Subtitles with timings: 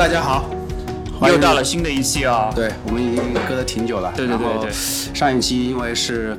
[0.00, 0.48] 大家好，
[1.28, 2.50] 又到了新的一期啊！
[2.56, 4.10] 对我们已经隔得挺久了。
[4.16, 4.72] 对对对对。
[4.72, 6.34] 上一期因为是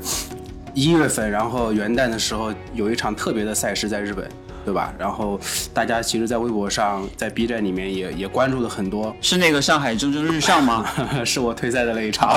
[0.73, 4.27] 一月份，然后元旦的时候有一场特别的赛事在日本，
[4.65, 4.91] 对吧？
[4.97, 5.39] 然后
[5.75, 9.15] 大家其实，在微博上，在 B 站里面也也关注了很多。
[9.21, 10.83] 是那个上海蒸蒸日上吗？
[11.23, 12.35] 是我退赛的那一场。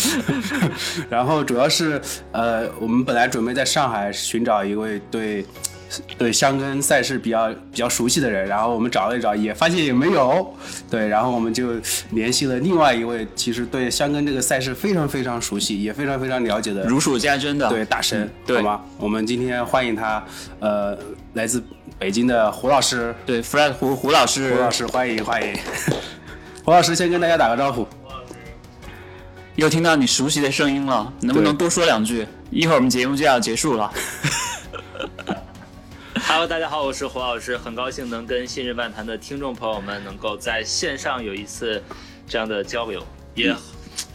[1.08, 1.98] 然后主要是
[2.32, 5.46] 呃，我们本来准备在上海寻找一位对。
[6.16, 10.54] 对香根赛事比较比较熟悉的人，然后我们找了一找，也发现也没有。
[10.88, 11.72] 对，然后我们就
[12.10, 18.80] 联系了另外一位，其实对香根这个赛事非常非常熟悉，也非常非常了解的如数家珍的对大神，好吗？
[18.98, 20.24] 我们今天欢迎他，
[20.60, 20.96] 呃，
[21.34, 21.62] 来自
[21.98, 25.54] 北京的胡老师，对，Fred 胡胡老师，胡老师欢迎欢迎。
[26.64, 27.86] 胡老师先跟大家打个招呼。
[29.56, 32.26] 又听到你熟悉的声音了，能不能多说两句？
[32.50, 33.92] 一会儿我们节目就要结束了。
[36.32, 41.82] Hello，大家好，我是胡老师，很高兴能跟信任漫谈的听众朋友们能够在线上有一次
[42.28, 43.52] 这样的交流，也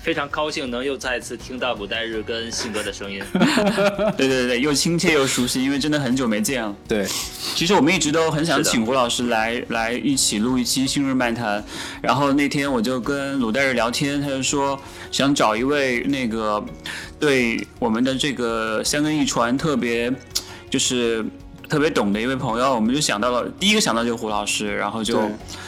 [0.02, 3.22] 非常高兴能又再次听到古代日跟信哥的声音。
[4.16, 6.74] 对对对，又亲切又熟悉，因为真的很久没见了。
[6.88, 7.06] 对，
[7.54, 11.62] 其实我们一直都很想请胡老师来来一起录一期信任漫谈，
[12.02, 14.80] 然后那天我就跟鲁代日聊天，他就说
[15.12, 16.64] 想找一位那个
[17.20, 20.10] 对我们的这个香根一传特别
[20.70, 21.26] 就是。
[21.68, 25.20] 特别懂的一位朋友，我们就想到了第一个想到就是胡老师，然后就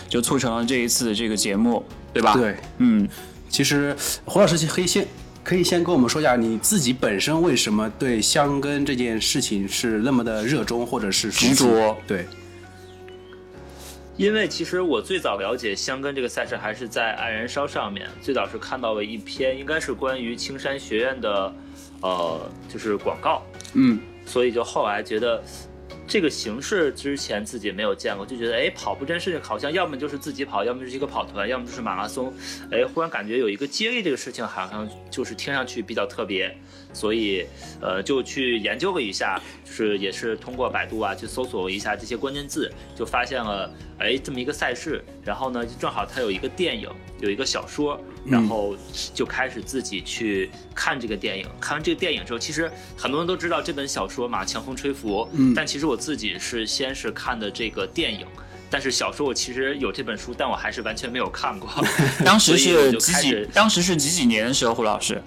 [0.07, 2.33] 就促成了这一次的这个节目，对吧？
[2.33, 3.07] 对，嗯，
[3.49, 5.07] 其实胡老师可以先
[5.43, 11.97] 可以先跟我们说一下你自己本身为什么对香根这件事情是那么的热衷或者是执着？
[12.05, 12.27] 对，
[14.15, 21.51] 因为其实我最早了解香根这个赛事还是在爱燃烧上面，最早是看到了一篇应该是关于青山学院的，
[22.01, 22.39] 呃，
[22.71, 23.41] 就是广告，
[23.73, 25.43] 嗯，所以就后来觉得。
[26.07, 32.33] 这个形式之前自己没有见过，就觉得哎，跑步这件事情好像要么就是自己跑，要么就是一个跑团，要么就是马拉松。
[32.71, 36.55] 哎，忽然感觉有一个接力这个事情，好像就是听上去比较特别，
[36.97, 37.45] 所以
[37.79, 45.03] 呃，就去研究了一下，就是也是通过百度啊去搜索了一下这些关键字，就发现了哎这么一个赛事。
[45.23, 48.01] 然后呢，正好它有一个电影，有一个小说。
[48.29, 48.75] 然后
[49.13, 51.47] 就开始自己去看这个电影。
[51.61, 55.21] 看完这个电影之后，其实很多人都知道这本小说嘛，《强风吹拂》。
[55.31, 55.53] 嗯。
[55.55, 58.27] 但其实我自己是先是看的这个电影，
[58.69, 61.69] 但是小说我其实有这本书，但我还是完全没有看过。
[62.25, 63.47] 当时是几几？
[63.53, 64.75] 当时是几几年的时候？
[64.75, 65.23] 胡老师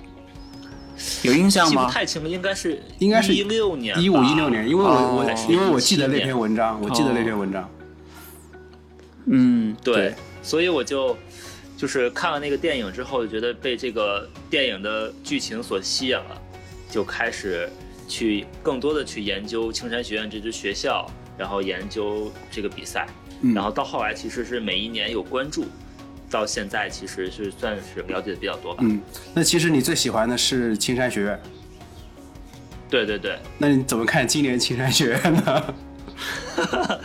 [1.22, 1.82] 有印象吗？
[1.82, 7.70] 记不太清了，应该是应该是一六年，一五一六年，因为我我因为我记得那篇文章，我记得那篇文章。
[9.26, 11.16] 嗯，对，所以我就。
[11.76, 16.38] 就是看了那个电影之后，就觉得被这个电影的剧情所吸引了，
[16.90, 17.66] 就开始
[18.06, 23.06] 去更多的去研究青山学院这支学校，然后研究这个比赛，
[23.54, 25.64] 然后到后来其实是每一年有关注，
[26.30, 28.82] 到现在其实是算是了解的比较多吧。
[28.86, 29.00] 嗯，
[29.34, 31.40] 那其实你最喜欢的是青山学院？
[32.88, 33.38] 对对对。
[33.58, 35.74] 那你怎么看今年青山学院呢？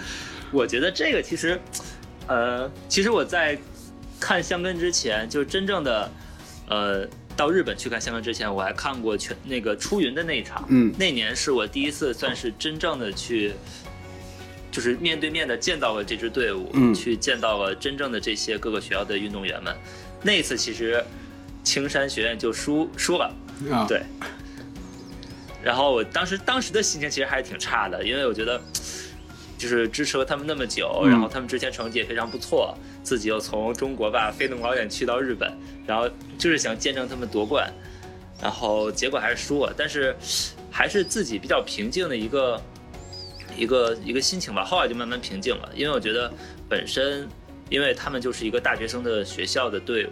[0.52, 1.60] 我觉得这个其实，
[2.28, 3.58] 呃，其实我在。
[4.18, 6.10] 看香根之前，就是真正的，
[6.70, 7.06] 呃，
[7.36, 10.66] 到日本去看香根之前，我还看过全那个出云的那一场。
[10.70, 13.54] 嗯，那年是我第一次算是真正的去，
[14.76, 19.74] 就是面对面的见到了这支队伍，嗯，去见到了真正的这些各个学校的运动员们。
[20.22, 21.02] 那一次其实
[21.64, 23.34] 青山学院就输输了，
[23.72, 24.02] 啊，对。
[25.64, 28.62] 然后我当时当时的心情其实还是挺差的，因为我觉得。
[29.58, 35.50] 就是支持了他们那么久，然后他们之前成绩也非常不错，自己又从中国吧飞那么老远去到日本，
[35.88, 37.72] 然后就是想见证他们夺冠，
[38.42, 40.14] 然后结果还是输了，但是
[40.70, 42.62] 还是自己比较平静的一个
[43.58, 44.64] 一个一个心情吧。
[44.64, 46.32] 后来就慢慢平静了，因为我觉得
[46.70, 47.28] 本身
[47.70, 50.12] 因为他们就是一个大学生的学校的队伍，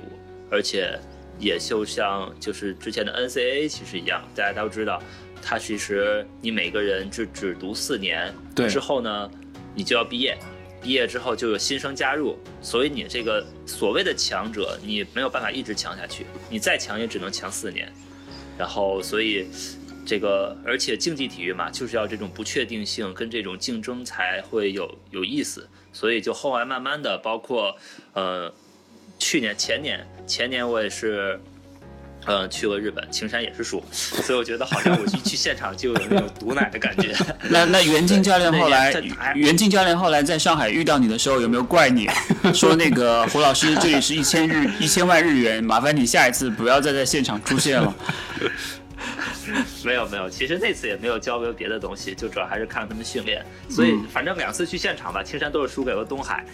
[0.49, 0.99] 而且
[1.39, 5.01] 也就像就是之前的 NCAA 其实一样，大家都知道。
[5.45, 9.29] 它其实你每个人就只读四年，对，之后呢，
[9.75, 10.37] 你就要毕业，
[10.81, 17.91] 毕业之后就有新生加入，所以你这个所谓的强者，你没有办法一直强下去，你再强也只能强四年，
[18.57, 19.49] 然后所以
[20.05, 27.75] 这个而且竞技体育嘛，就是要这种不确定性跟这种竞争才会有有意思，所以就后来慢慢的，包括
[28.13, 28.53] 呃
[29.17, 31.39] 去年前年前年我也是。
[32.25, 37.13] 嗯，去了日本，青山也是输，所以我觉得好像我一去现场就有那种毒奶的感觉。
[37.51, 38.93] 那那袁静教练后来，
[39.35, 42.07] 袁静教练后来在上海遇到你的时候，有没有怪你，
[42.55, 47.93] 说那个胡老师，这里是一千日一千万日元，麻烦你下一次不要再在现场出现了。
[49.83, 53.45] 没有没有，其实那次也没有交流别的东西，就主要还是看他们训练。
[53.69, 56.45] 所以反正两次去现场吧，青山都是输给了东海，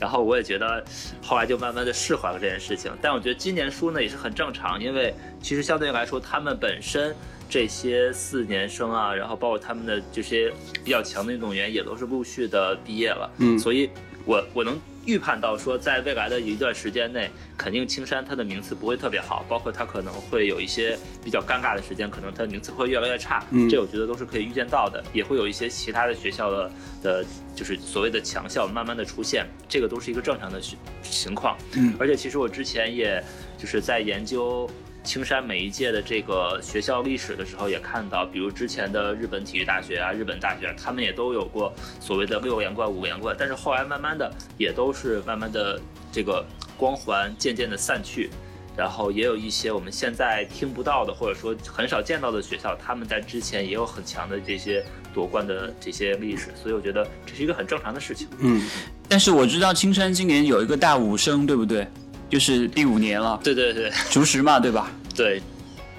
[0.00, 0.82] 然后我也觉得
[1.22, 2.90] 后来就慢慢的释怀了这件事情。
[3.02, 7.14] 但我觉得今年输呢也是很正常，因为其实相对来说他们本身
[7.48, 10.52] 这些四年生啊，然后包括他们的这些
[10.84, 13.90] 比较强的运动员也都是陆续的毕业了，嗯，所以
[14.24, 14.78] 我我能。
[15.08, 23.42] 预判到说，在未来的一段时间内，肯定青山它的名次不会特别好，包括它可能会有一些比较尴尬的时间，可能它的名次会越来越差。
[23.50, 26.70] 嗯，这我觉得都是可以预见到的，也会有一些其他的学校的
[27.02, 27.24] 的，
[27.54, 30.60] 就是所谓的强校慢慢的出现，这个都是一个正常的
[31.02, 31.56] 情况。
[31.72, 33.24] 嗯，而且其实我之前也
[33.56, 34.70] 就是在研究。
[35.04, 45.80] 青山每一届的这个学校历史的时候，也看到，比如之前的日本体育大学啊、日本大学，他们也都有过所谓的六连冠、五连冠，但是后来慢慢的也都是慢慢的
[46.12, 46.44] 这个
[46.76, 48.28] 光环渐渐的散去，
[48.76, 54.84] 然后也有一些我们现在听不到的，或者说很少见到的学校，他们在之前也有很强的这些
[55.14, 58.28] 夺冠的这些历史，所以我觉得这是一个很正常的事情。
[58.40, 58.62] 嗯，
[59.08, 61.86] 但是我知道青山今年有一个大五生，对不对？
[62.28, 64.90] 就是第五年了，对对对，竹石嘛，对吧？
[65.14, 65.40] 对，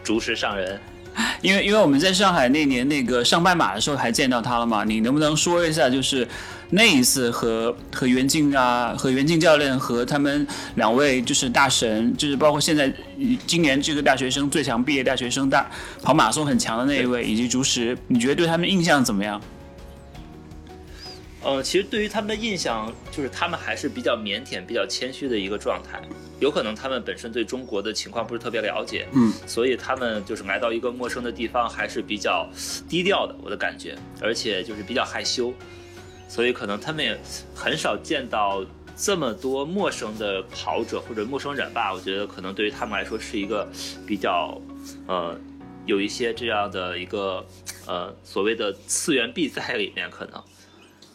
[0.04, 0.80] 竹石上人，
[1.42, 6.28] 因为因为我们在上海那年那个上半马的时候还见到他了嘛，你能不能说一下，就是
[6.70, 10.46] 那一次和和袁静啊，和袁静教练和他们
[10.76, 12.94] 两位就是大神，就是包括现在
[13.48, 15.70] 今年这个大学生最强毕业大学生大
[16.04, 19.42] 跑马拉松很强的那一位，以及竹石，你觉得对他们印象怎么样？
[21.41, 26.01] 呃，其实对于他们的印象，就是他们还是比较腼腆、比较谦虚的一个状态。
[26.39, 32.47] 有可能他们本身对中国的情况不是特别了解，嗯，所以他们就是来到一个陌生的地方，还是比较
[32.89, 35.53] 低调的，我的感觉，而且就是比较害羞，
[36.27, 37.18] 所以可能他们也
[37.56, 38.65] 很少见到
[38.97, 41.94] 这么多陌生的跑者或者陌生人吧。
[41.94, 43.69] 我觉得可能对于他们来说是一个
[44.06, 44.62] 比较，
[45.07, 45.38] 呃，
[45.86, 47.45] 有一些这样的一个，
[47.86, 50.41] 呃，所谓的次元壁在里面可能。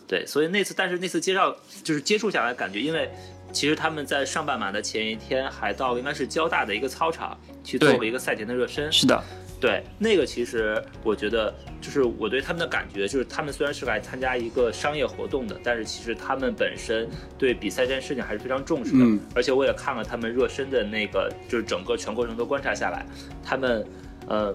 [0.07, 3.11] 对，所以那次，但是那次介绍就是接触下来，感觉因为
[3.53, 8.93] 其实他们在上半马的前一天还到应该是交大的一个操场去做了一个赛前的热身。
[8.93, 9.23] 是的，
[9.61, 17.09] 对，那个其实我觉得就是我对他们的感觉就是，他们虽然是来参加一个商业活动的，但是其实他们本身
[17.39, 18.99] 对比赛这件事情还是非常重视的。
[18.99, 19.19] 嗯。
[19.35, 23.07] 而且我也看了他们热身的那个，就是整个全过程都观察下来，
[23.43, 23.87] 他们，
[24.27, 24.55] 呃，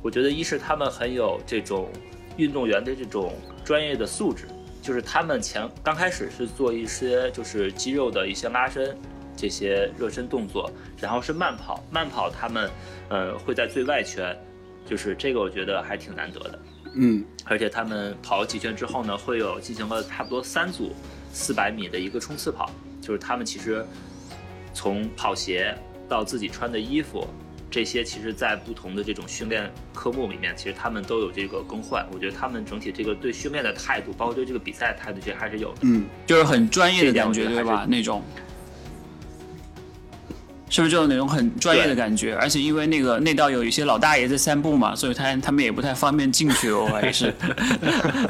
[0.00, 1.90] 我觉得一是他们很有这种
[2.36, 3.34] 运动员的这种
[3.64, 4.46] 专业的素质。
[4.86, 8.96] 就是他们前刚开始是做一些就是肌肉的一些拉伸，
[9.36, 12.70] 这些热身动作，然后是慢跑，慢跑他们，
[13.08, 14.38] 呃，会在最外圈，
[14.88, 16.58] 就是这个我觉得还挺难得的，
[16.94, 20.94] 嗯，而且他们跑了几圈之后呢，会有进行了差不多三组
[21.32, 22.70] 四百米的一个冲刺跑，
[23.02, 23.84] 就是他们其实
[24.72, 25.76] 从跑鞋
[26.08, 27.26] 到自己穿的衣服。
[27.76, 32.06] 这些其实，在不同的这种训练科目里面，其实他们都有这个更换。
[32.10, 35.80] 我觉得他们整体这个对训练的态度，包括对这个比赛的态度，其实还是有的。
[35.82, 37.84] 嗯，就是很专业的感觉，对吧？
[37.86, 38.24] 那种，
[40.70, 42.34] 是不是就是那种很专业的感觉？
[42.36, 47.30] 而且因为那个那道有一些老大爷在散步嘛，所以他他们也不太方便进去哦，还是。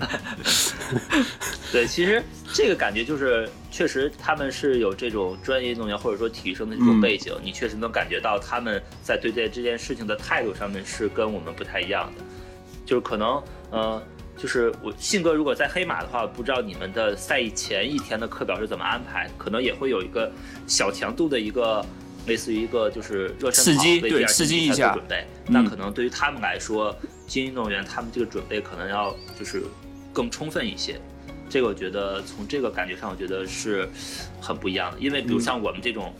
[1.71, 2.21] 对，其实
[2.56, 12.25] 这个感觉就是，确实他们是有这种专业运动员或者说体育生的这种背景，你确实能感觉到他们在对待这件事情的态度上面是跟我们不太一样的。
[12.87, 14.02] 就是可能，呃，
[14.38, 20.33] 就是我信哥如果在黑马的话，不知道你们的赛前一天的课表是怎么安排，可能也会有一个
[20.66, 21.85] 小强度的一个
[22.26, 25.26] 类似于一个就是热身跑，对，刺激一下准备。
[25.47, 29.62] 那可能对于他们来说，精英运动员他们这个准备可能要就是
[30.11, 30.99] 更充分一些。
[31.49, 33.88] 这个我觉得从这个感觉上，我觉得是
[34.41, 34.99] 很不一样的。
[34.99, 36.12] 因为比如像我们这种，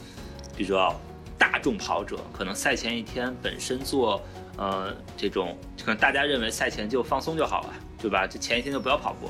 [0.57, 0.95] 比如说
[1.37, 4.23] 大众跑者，可能赛前一天本身做
[4.57, 8.27] 呃这种，可能大家认为赛前就放松就好了，对吧？
[8.27, 9.29] 就前一天就不要跑步。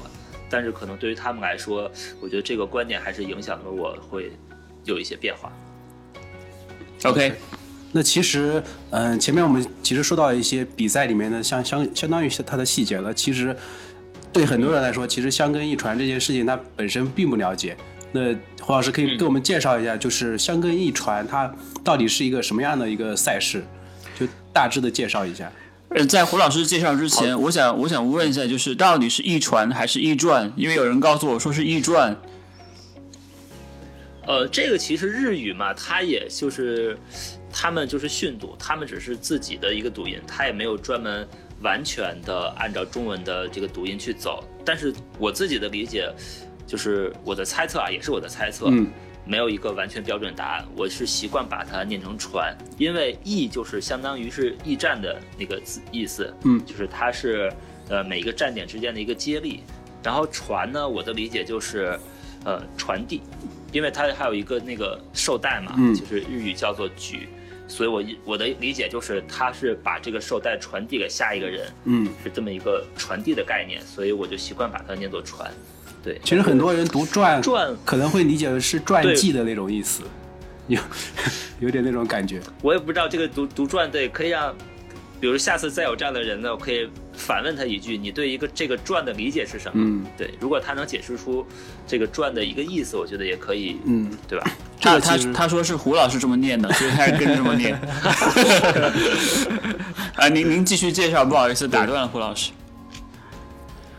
[0.48, 4.30] 但是可能对于他们来说，我觉得这个观点还是影响了我会
[4.84, 5.50] 有一些变化。
[7.04, 7.32] OK，
[7.90, 13.56] 那其实嗯，前面我们其实说到一些比赛里面的相相相当于是它的细节了，其实。
[14.36, 17.74] 对很多人来说，其实香根一传这件事情，他本身并不了解。
[18.12, 21.50] 那胡老师可以给我们介绍一下，就是香根一传它
[21.82, 23.64] 到底是一个什么样的一个赛事，
[24.20, 25.50] 就大致的介绍一下。
[25.88, 30.52] 呃，在胡老师介绍之前，我想我想问一下，就是到底是一传还是一传？
[30.54, 32.14] 因为有人告诉我说是一传。
[34.26, 36.98] 呃，这个其实日语嘛，它也就是
[37.50, 41.26] 他们就是训读，他们只是自己的一个读音，他也没有专门。
[41.62, 46.12] 完全的按照中文的这个读音去走，但是我自己的理解，
[46.66, 48.66] 就是我的猜测啊，也是我的猜测。
[48.68, 48.86] 嗯，
[49.24, 50.64] 没有一个完全标准答案。
[50.76, 55.60] 我是习惯把它念成船，因为驿就是相当于是驿站的那个
[55.90, 57.52] 意思，嗯，就是它是
[57.88, 59.62] 呃每一个站点之间的一个接力。
[60.02, 61.98] 然后船呢，我的理解就是
[62.44, 63.22] 呃传递，
[63.72, 67.28] 因为它还有一个那个绶带嘛，就是日语叫做举。
[67.68, 75.50] 所以，我我的理解就是，他是把这个绶带传递给下一个人，嗯，是这么一个传递的概念，所以我就习惯把它念作传。
[76.02, 80.02] 对，其实很多人读传传可能会理解为是传记的那种意思，
[80.68, 80.80] 有
[81.58, 82.40] 有点那种感觉。
[82.62, 84.54] 我也不知道这个读读传对，可以让，
[85.20, 89.82] 比如下次再有这样的人呢，我可以反问他一句：你对一个这个传的理解是什么？
[89.82, 91.44] 嗯，对，如果他能解释出
[91.86, 94.50] 这个传的一个意思，我觉得也可以，嗯，对吧？
[94.80, 97.74] 他他他说是胡老师这么念的，所以他跟着这么念。
[100.14, 102.52] 啊， 您您继续介绍，不好意思打断了胡老师。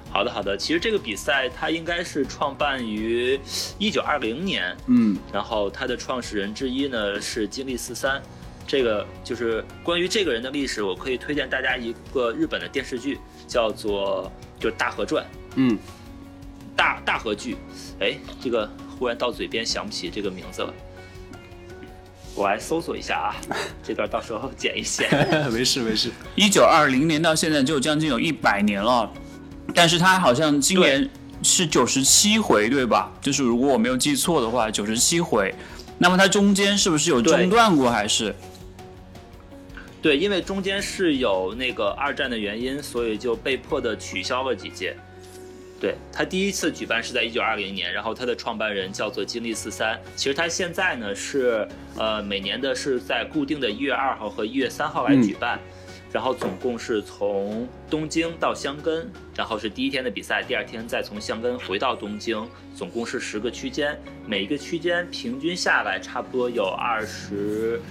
[0.09, 3.39] 好的好的，其实这个比赛它应该是创办于
[3.77, 8.21] 一九二零年，嗯，然后它的创始人之一呢是金立四三。
[8.67, 15.24] 这个就是关于这个人的历史，我可以推荐大家一个日本的电视剧，叫做就《大河传》。
[15.55, 15.79] 嗯，
[16.75, 17.57] 大大河剧，
[18.00, 18.69] 哎，这个。
[19.00, 20.74] 忽然到嘴边想不起这个名字了，
[22.33, 23.29] 我来搜索一下啊，
[23.83, 25.07] 这段到时候剪一剪。
[25.53, 26.09] 没事没事。
[26.33, 29.07] 一九二零年到现在就将近有一百年了，
[29.71, 31.07] 但是他好像今年
[31.43, 33.12] 是九十七回，对吧？
[33.21, 35.53] 就是如果我没有记错的话，九十七回。
[36.00, 37.91] 那么它中间是不是有中断过？
[37.91, 38.33] 还是？
[40.08, 44.96] 对，因为中间是有那个二战的原因，所以就被迫的取消了几届。
[45.82, 50.00] 对他第一次举办是在一九二零年，然后他的创办人叫做金立四三。
[50.16, 55.60] 其实他现在呢是呃每年的是在固定的一月二号和一月三号来举办，
[56.10, 67.82] 然后总共是从东京到箱根，然后是第一天的比赛，第二天再从箱根回到东京，总共是十个区间，每一个区间平均下来差不多有二十，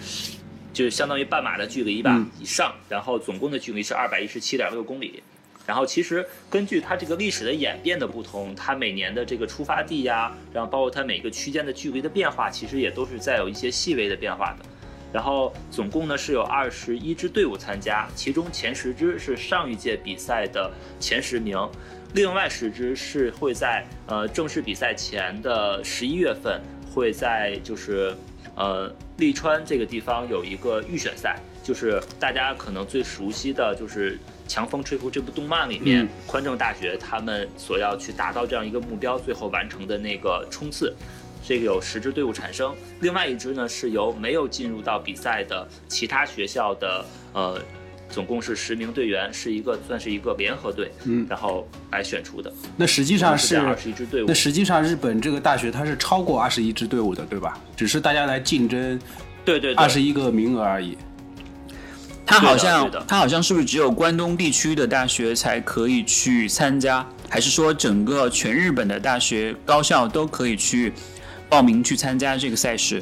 [0.76, 5.22] 就相当于半马的距离吧以上，然后总共的距离是二百一十七点六公里。
[5.66, 14.66] 然后其实根据它这个历史的演变的不同，它每年的这个出发地呀，然后包括它每个区间的距离的变化，其实也都是在有一些细微的变化的。
[15.14, 21.56] 然后总共呢是有二十一支队伍参加，其中前十支是上一届比赛的前十名，
[22.12, 26.60] 另外十支是会在呃正式比赛前的十一月份
[26.94, 28.14] 会在就是
[28.54, 34.18] 呃利川这个地方有一个预选赛，就是大家可能最熟悉的就是。
[34.48, 40.94] 《强风吹拂》这部动漫里面，宽正大学他们所要去达到这样一个目标，最后完成的那个冲刺，
[41.44, 47.60] 这个有十支队伍产生，另外一支呢是由没有进入到比赛的其他学校的，呃，
[48.08, 52.52] 总共是十名队员，是一个算是一个联合队，嗯，然后来选出的。
[52.76, 54.26] 那实际上是二十一支队伍。
[54.28, 57.58] 那实际上日本这个大学它是超过二十一支队伍的，对吧？
[57.76, 58.98] 只是大家来竞争，
[59.44, 60.96] 对对，二十一个名额而已。
[62.24, 70.92] 他好像，他好像是不是只有关东地区的大学才可以去参加，还是说整个全日本的大学高校都可以去
[71.48, 73.00] 报名去参加这个赛事？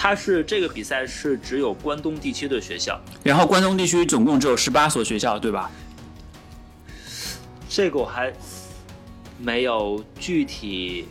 [0.00, 5.68] 他是这个比赛是只有关东地区的学校，然后关东地区总共只有十八所学校，对吧？
[7.68, 8.32] 这个我还
[9.38, 11.08] 没有具体。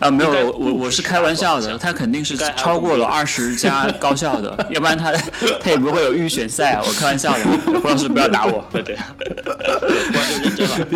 [0.00, 5.12] 啊，没有，我我是开玩笑的，他肯定是超过了二十家 高校的，要不然他
[5.60, 6.82] 他也不会有预选赛啊。
[6.86, 7.44] 我开玩笑的，
[7.80, 8.64] 胡老师不要打我。
[8.72, 8.96] 对对，
[9.44, 10.86] 我就认真了，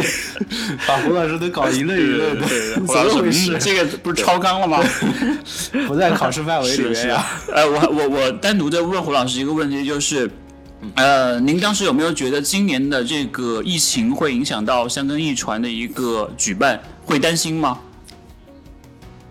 [0.87, 2.47] 把胡老师都搞一愣一愣的，
[2.89, 4.83] 胡老师，这个不是超纲了吗？
[5.87, 7.27] 不在考试范围里面呀。
[7.53, 10.31] 呃，我我我单独的问胡老师一个问题，就是，
[10.95, 17.79] 呃，您当时有没有觉得今年的这个疫情会影响到香根艺传的一个举办，会担心吗？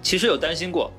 [0.03, 0.91] 其实有担心过，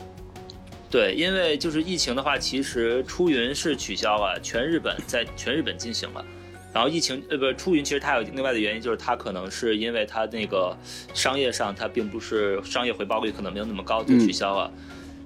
[0.90, 6.24] 对，因为就是疫情的话，其实出云是取消了，全日本在全日本进行了，
[6.72, 10.76] 然后疫情呃不是出云，其实它有另外的原因，就是它可能是因为它那个
[11.12, 14.72] 商业上它并不是商业回报率可能没有那么高就取消了，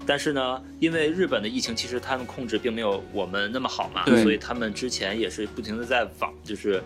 [0.04, 6.82] 但是呢，因为日本的疫情其实他们控制并没有我们那么好嘛，所以他们之前也是不停的在往就是。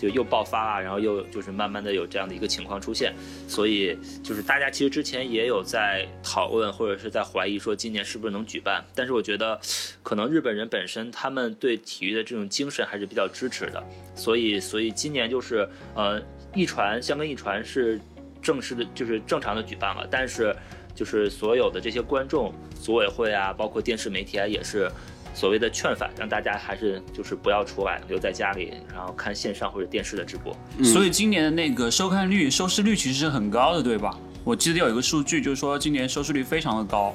[0.00, 3.12] 就又爆发了，然后又就是慢慢的有这样的一个情况出现，
[3.46, 9.60] 所以就是大家其实之前也有在讨论或者是在怀疑说今年是不是能举办，但是我觉得
[10.02, 16.18] 可能日本人本身他们对体育的这种精神还是比较支持的，所以所以今年就是呃
[16.54, 18.00] 一传香港一传是
[18.40, 20.56] 正式的，就是正常的举办了，但是
[20.94, 24.90] 就是所有的这些观众组委会啊，包括电视媒体啊也是。
[25.34, 30.56] 所谓的劝返，让大家还是就是不要出来，留在家里，然后看线上或者电视的直播。
[30.84, 34.16] 所以今年的那个收看率、收视率其实是很高的，对吧？
[34.44, 37.14] 我记得有一个数据，就是说今年收视率非常的高。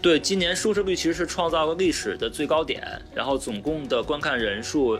[0.00, 2.82] 对，今年收视率其实是创造了历史的最高点，
[3.14, 4.98] 然后总共的观看人数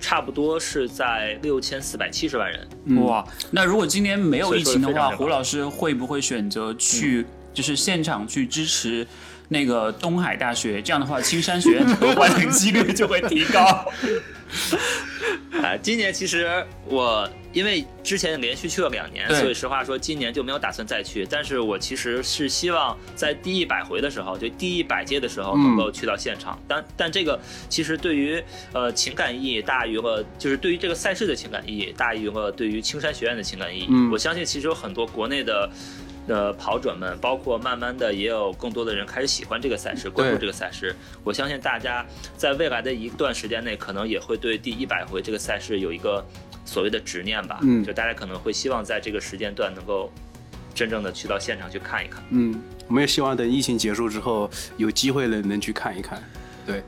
[0.00, 3.04] 差不多是在六千四百七十万人。
[3.04, 9.06] 哇，那如果今年没有疫情的话，胡老师会不会选择去就是现场去支持
[9.48, 10.82] 那个东海大学？
[10.82, 13.60] 这样的话，青山学院夺冠的几率就会提高。
[15.62, 21.26] 啊，今年其实我因为之前连续去了两年，所以实话说今年就没有打算再去。
[21.28, 26.58] 但是我其实是希望在第一百回的时候，就第一百届的时候能够去到现场。
[26.68, 27.38] 但但这个
[27.68, 33.88] 其实对于呃情感意义大于了，就是对于这个赛事的情感意义大于了对于青山学院的情感意义。
[34.12, 35.68] 我相信其实有很多国内的。
[36.28, 40.94] 的跑者们，包括慢慢的也有更多的人开始喜欢这个赛事，关注这个赛事。
[41.24, 42.06] 我相信大家
[42.36, 46.24] 在未来的一段时间内，可能也会对第一百回这个赛事有一个
[46.64, 47.58] 所谓的执念吧。
[47.62, 50.12] 嗯，就大家可能会希望在这个时间段能够
[50.74, 52.22] 真正的去到现场去看一看。
[52.30, 56.22] 嗯，我们也希望等疫情结束之后，有机会了能去看一看。
[56.64, 56.82] 对，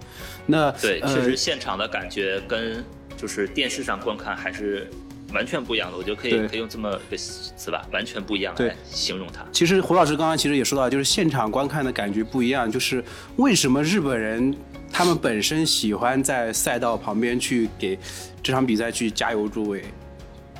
[0.46, 2.84] 那对，确实现场的感觉跟
[3.16, 4.88] 就是电视上观看还是。
[5.32, 9.44] 完全不一样的，我觉得可以可以用这么个词吧，完全不一样来形容它。
[9.52, 13.02] 其实胡老师刚刚其实也说到，就是现场观看的感觉不一样，就是
[13.36, 14.54] 为什么日本人
[14.92, 17.98] 他们本身喜欢在赛道旁边去给
[18.42, 19.84] 这场比赛去加油助威。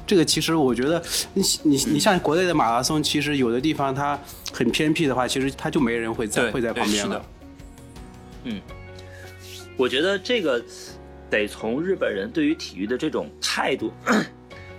[0.07, 1.01] 这个其实我觉得，
[1.35, 4.19] 你你你像国内的马拉松，其实有的地方它
[4.53, 7.25] 很偏僻的话，其实它就没人会在会在旁边了。
[8.43, 8.61] 嗯，
[9.77, 10.61] 我觉得这个
[11.31, 13.93] 得从日本人对于体育的这种态度。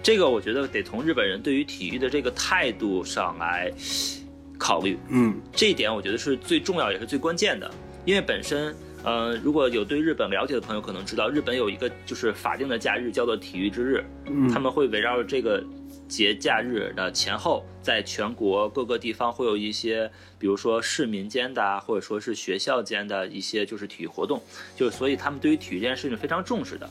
[0.04, 3.72] 这个我觉得得从日本人对于体育的这个态度上来
[4.58, 7.70] 考虑，嗯，这一点我觉得是最重要也是最关键的，
[8.06, 14.04] 因为本身，呃，如果有对日本了解的朋友可能知道，日本有一个就是法定的假日叫做体育之日，
[14.54, 15.64] 他们会围绕着这个。
[16.12, 24.44] 节假日的前后，在全国各个地方会有一些，比如说市民间的，或者说是学校间的一些就是体育活动，
[24.76, 26.90] 就所以他们对于体育这件事情非常重视的，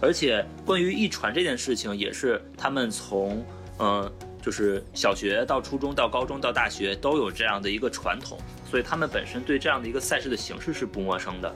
[0.00, 3.46] 而且关于一传这件事情，也是他们从
[3.78, 8.36] 嗯就是小学到初中到高中到大学都有这样的一个传统，
[8.68, 11.54] 所以他们本身对这样的一个赛事的形式是不陌生的。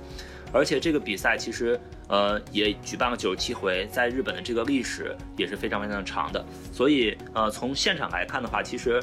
[0.53, 6.45] 而且这个比赛其实，呃，也举办了九十七回，在日本的这个历史也是非常非常长的。
[6.73, 9.03] 所以，呃，从现场来看的话，其实，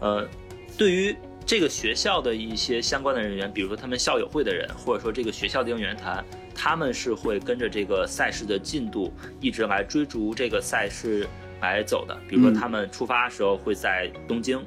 [0.00, 0.26] 呃，
[0.76, 1.14] 对于
[1.46, 6.24] 这个学校的一些相关的人员，比如说他们校友会的人，或者说这个学校的应援团，
[6.54, 11.26] 他们是会跟着这个赛事的进度一直来追逐这个赛事
[11.60, 12.16] 来走的。
[12.28, 14.60] 比如说他们出发的时候会在东京。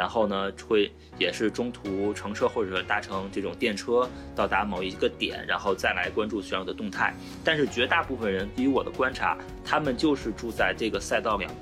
[0.00, 7.14] 然后呢，会也是中途乘车或者搭乘这种电车到达某一个点，然后再来关注选手的动态。
[7.44, 11.52] 但是绝大部分人，以我的观察，他们就是住在这个赛道两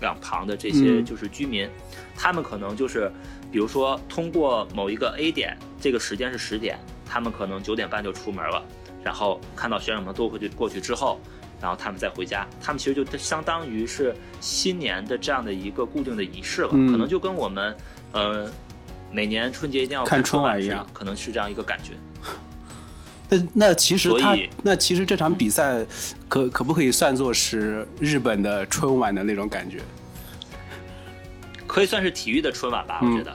[0.00, 1.70] 两旁的这些就是居民，
[2.16, 3.08] 他们可能就是，
[3.52, 6.76] 比如说通过某一个 A 点，这个时间是十点，
[7.06, 8.60] 他们可能九点半就出门了，
[9.04, 11.20] 然后看到选手们都会去过去之后。
[11.64, 17.74] 然后他们再回家，他们其实就相当于是新年的这样的一个固定的仪式了，可能就跟我们，
[18.12, 18.46] 呃，
[19.10, 21.92] 每年春节一定要看春晚一样，可能是这样一个感觉。
[23.30, 25.82] 那那其实他那其实这场比赛
[26.28, 29.78] 可可不可以算作是日本的春晚的那种感觉？
[31.66, 33.34] 可以算是体育的春晚吧，我觉得，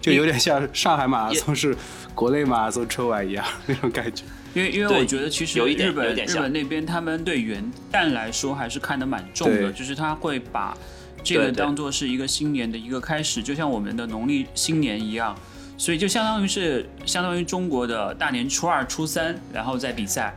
[0.00, 1.76] 就有点像上海马拉松是
[2.14, 4.24] 国内马拉松春晚一样 那种感觉。
[4.56, 10.74] 因为因为我觉得其实日本日本那边他们对元旦来说还是看得蛮重的，就是他会把
[11.22, 15.36] 这个当做是一个新年的一个开始，就像我们的农历新年一样，
[15.76, 20.34] 所以就相当于是相当于中国的大年初二、初三，然后再比赛。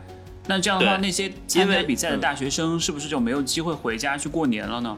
[0.47, 4.97] 那这样的话，那些参加比赛的大学生是不是就没有机会回家去过年了呢？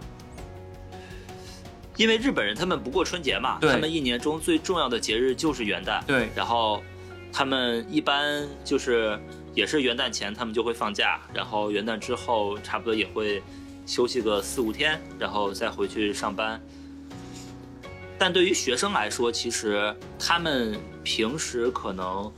[1.95, 6.03] 因为日本人他们不过春节嘛，他们一年中最重要的节日就是元旦。
[6.07, 6.81] 对，然后。
[7.31, 9.19] 他们一般就是
[9.53, 13.41] 也是元旦前，他们就会放假，然后元旦之后差不多也会
[13.85, 16.61] 休息个四五天，然后再回去上班。
[18.17, 22.31] 但对于学生来说，其实他们平时可能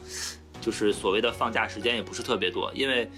[0.62, 3.10] 就是所谓的放假时间也不是特别多，因为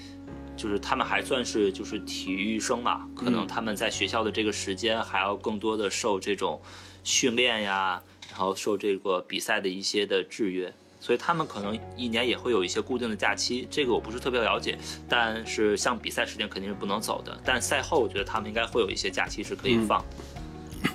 [0.57, 6.59] 就是他们还算是就是体育生嘛，可能他们在学校的这个时间还要更多的受这种
[7.03, 10.73] 训练呀，然后受这个比赛的一些的制约。
[11.05, 14.75] 所以他们可能一年也会有一些固定的假期，这个我不是特别了解。
[15.07, 20.03] 但是像比赛时间肯定是不能走的，但赛后我觉得他们应该会有一些假期是可以放。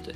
[0.02, 0.12] 对，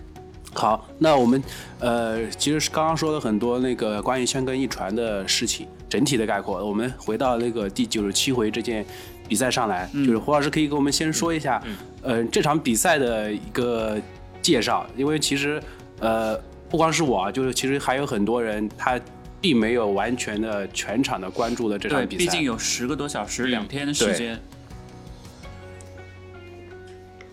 [0.53, 1.41] 好，那我们
[1.79, 6.67] 呃，其实是刚刚说了很多那个关于香根一传的事情，整体的概括。
[6.67, 8.85] 我们回到那个第九十七回这件
[9.29, 11.63] 比赛上来，就是胡老师可以给我们先说一下，
[12.03, 13.97] 呃，这场比赛的一个
[14.43, 15.63] 介绍，因为其实。
[16.01, 16.37] 呃，
[16.69, 19.01] 不光是我啊，就是其实还有很多人他
[19.45, 24.41] 并没有完全的全场的关注了这场比赛，毕竟有十个多小时，两天的时间。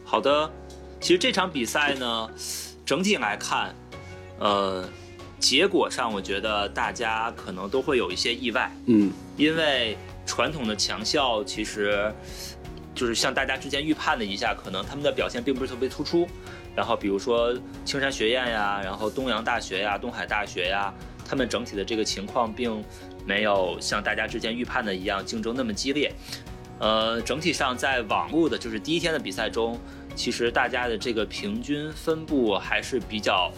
[0.03, 0.51] 好的，
[0.99, 2.29] 其实这场比赛呢，
[2.85, 3.73] 整体来看，
[4.39, 4.89] 呃，
[5.39, 12.13] 结果上我觉得大家可能都会有一些意外，嗯，因为传统的强校其实
[12.93, 16.27] 就是像大家之前预判的一下，可能他们的表现并不是特别突出。
[16.75, 17.53] 然后比如说
[17.85, 20.93] 青山学院呀，然后东洋大学呀、东海大学呀，
[21.31, 22.83] 他们整体的这个情况并
[23.25, 26.11] 没有像大家之前预判的一样竞争那么激烈。
[26.77, 29.79] 呃，整体上在网络的就是第一天的比赛中。
[30.13, 33.49] 其实大家的这个平均分布还是比较，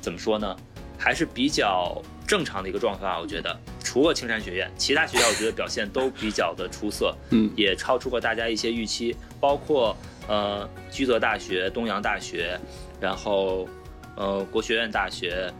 [0.00, 0.56] 怎么说呢？
[0.96, 3.20] 还是比较正常的一个状况。
[3.20, 9.14] 我觉得，除了青山学院，其他学校我觉得表现都比较的出色，嗯，也超出过大家一些预期。
[9.38, 9.94] 包括
[10.26, 12.58] 呃，居泽大学、东洋大学，
[12.98, 13.68] 然后
[14.16, 15.52] 呃，国学院大学、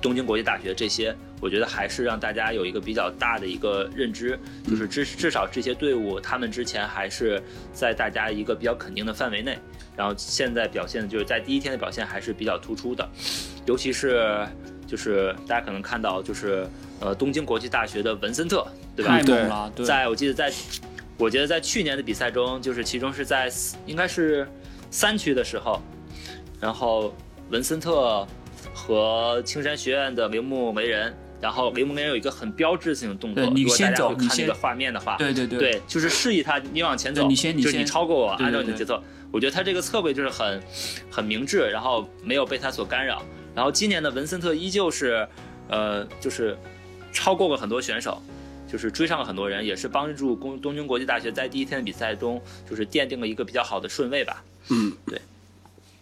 [0.00, 1.14] 东京国际大学这些。
[1.42, 9.58] 我觉得还是让大家有一个比较大的一个认知，就是至至少这些队伍他们之前还是在大家一个比较肯定的范围内，
[9.96, 13.08] 然后现在表现的就是在第一天的表现还是比较突出的，
[13.64, 14.46] 尤其是
[14.86, 16.68] 就是大家可能看到就是
[17.00, 19.16] 呃东京国际大学的文森特，对吧？
[19.16, 19.72] 太猛了！
[19.82, 20.52] 在我记得在，
[21.16, 23.50] 我觉得在去年的比赛中，就是其中是在
[23.86, 24.46] 应该是
[24.90, 25.80] 三区的时候，
[26.60, 27.14] 然后
[27.48, 28.28] 文森特
[28.74, 31.14] 和青山学院的铃木梅人。
[31.40, 39.02] 然后铃木梅人有一个很标志性的动作，如果大家会看那个画面的话，对对对，对，就是示意他你往前走，你先，就是你超过我，按照你的节奏。
[39.32, 40.62] 我觉得他这个侧位就是很
[41.10, 43.22] 很明智，然后没有被他所干扰。
[43.54, 45.26] 然后今年的文森特依旧是，
[45.70, 46.54] 呃，就是
[47.10, 48.22] 超过了很多选手，
[48.70, 54.44] 就是追上了很多人，也是帮助东东京国际大学在第一天的比赛中就是奠定了一个比较好的顺位吧。
[54.68, 55.18] 嗯，对。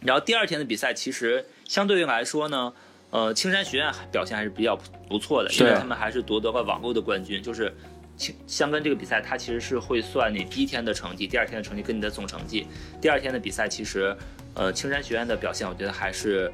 [0.00, 2.72] 然后第二天的比赛其实相对于来说呢。
[3.10, 4.78] 呃，青山学院表现还是比较
[5.08, 7.42] 不错的，因为他们还是夺得了网购的冠军。
[7.42, 7.74] 就是
[8.18, 12.66] 青香根这个比赛，它其实是会算你第一天的成绩、第二天的成绩跟你的总成绩。
[13.00, 14.14] 第二天的比赛，其实
[14.52, 16.52] 呃青山学院的表现，我觉得还是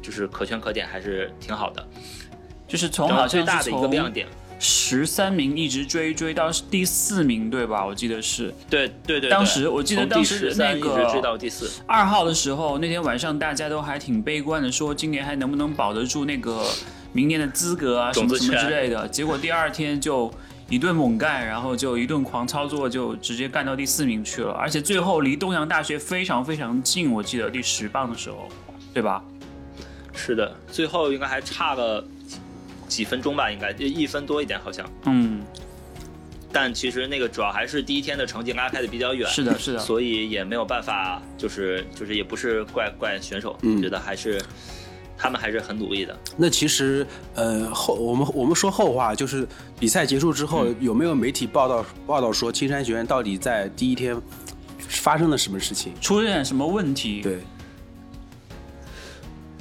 [0.00, 1.86] 就是可圈可点，还是挺好的。
[2.66, 4.26] 就是从好像最大的一个亮点。
[4.64, 7.84] 十三名一直追追到第四名，对吧？
[7.84, 8.54] 我记得是。
[8.70, 9.28] 对对对。
[9.28, 16.64] 当时我记得当时那个追到第四二号的时候，那天晚上大家都还挺悲观的，说今年还能不能保得住那个
[17.12, 19.08] 明年的资格啊，什么什么之类的。
[19.08, 20.32] 结果第二天就
[20.70, 24.52] 一顿猛干，然后就一顿狂操作，就直接干到第四名去了。
[24.52, 28.48] 而且最后离东洋大学非常非常近，我记得第十棒的时候，
[28.94, 29.24] 对吧？
[30.14, 32.04] 是的，最后应该还差了。
[32.92, 34.88] 几分钟吧，应该就一分多一点，好像。
[35.06, 35.40] 嗯，
[36.52, 39.26] 但其实那个主要还是第一天的成绩拉开的比较远。
[39.30, 39.78] 是的，是的。
[39.78, 44.40] 所以也没有办法，就是就是也不是怪怪选手，觉得还是
[45.16, 46.18] 他们还是很努力的。
[46.36, 49.48] 那其实呃后我们我们说后话，就是
[49.80, 54.20] 比赛结束之后有没有媒体报道报道说青山学院到底在第一天
[54.76, 57.22] 发生了什么事情，出现什么问题？
[57.22, 57.38] 对，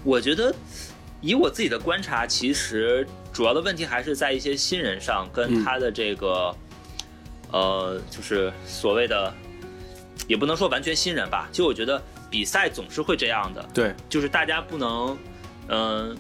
[0.03, 0.53] 我觉得
[1.21, 3.07] 以我自己的观察，其实。
[3.33, 6.53] 主要的问题还是在一些新人上，跟他的这个，
[7.51, 9.33] 呃，就是所谓的，
[10.27, 11.47] 也不能说完全新人吧。
[11.51, 15.17] 就我觉得比赛总是会这样的，对，就是大家不能，
[15.69, 16.17] 嗯，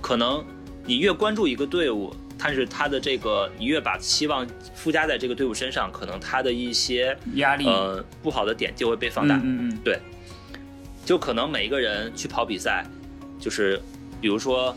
[0.00, 0.44] 可能
[0.84, 9.34] 你越关注一个队伍，但是他的这个你越把期望附加在这个队伍身上，可能他的一些压力，呃，不好的点就会被放大。
[9.42, 9.98] 嗯嗯，对，
[11.04, 12.86] 就可能每一个人去跑比赛，
[13.40, 13.82] 就是
[14.20, 14.72] 比如说，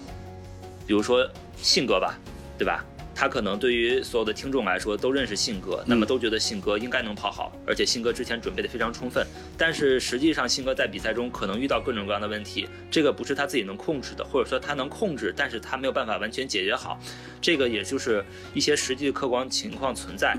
[0.88, 1.24] 比如说。
[1.62, 2.18] 信哥吧，
[2.58, 2.86] 对吧？
[3.20, 9.26] 他可能对于所有的听众来说都认识信哥，那么都觉得信哥应该能跑好，而且信哥之前准备的非常充分。
[9.58, 17.00] 但是实际上，信哥在比赛中可能遇到各种各样的问题，这个不是他自己能控制的，或者说他能控制，但是他没有办法完全解决好。
[17.42, 20.38] 这个也就是一些实际客观情况存在。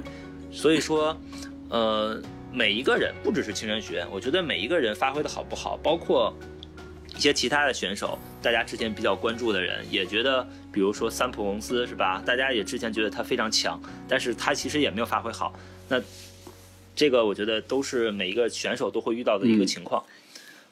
[0.52, 1.20] 所以说，
[1.70, 6.32] 呃，每一个人不只是青山学院，我觉得每一个人发挥的好不好，包括。
[7.16, 12.22] 一些其他的选手，大家之前比较关注的人也觉得，比如说三浦龙司是吧？
[12.24, 15.52] 大家也之前觉得他非常强，但是他其实也没有发挥好。
[15.88, 16.00] 那
[16.94, 20.04] 这个我觉得都是每一个选手都会遇到的一个情况。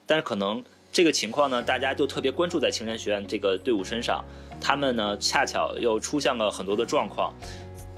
[0.06, 4.24] 但是可能这个情况呢，大家就特别关注在青山学院这个队伍身上，
[4.60, 7.34] 他们呢恰巧又出现了很多的状况，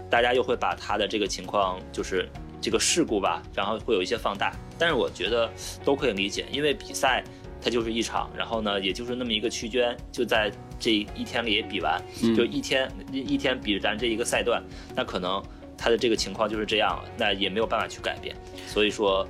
[0.09, 2.27] 大家又会把他的这个情况就是
[2.63, 4.55] 这个事故吧，然后会有一些放大。
[4.79, 5.51] 但是我觉得
[5.85, 7.23] 都可以理解，因为比赛。
[7.61, 12.01] 它就是一场，然后呢，也就是那么一个区间，就在这一天里比完，
[12.37, 14.63] 就一天一天比咱这一个赛段，
[14.95, 15.43] 那可能
[15.77, 18.35] 他的这个情况就是这样了，那也没有办法去改变。
[18.67, 19.27] 所以说，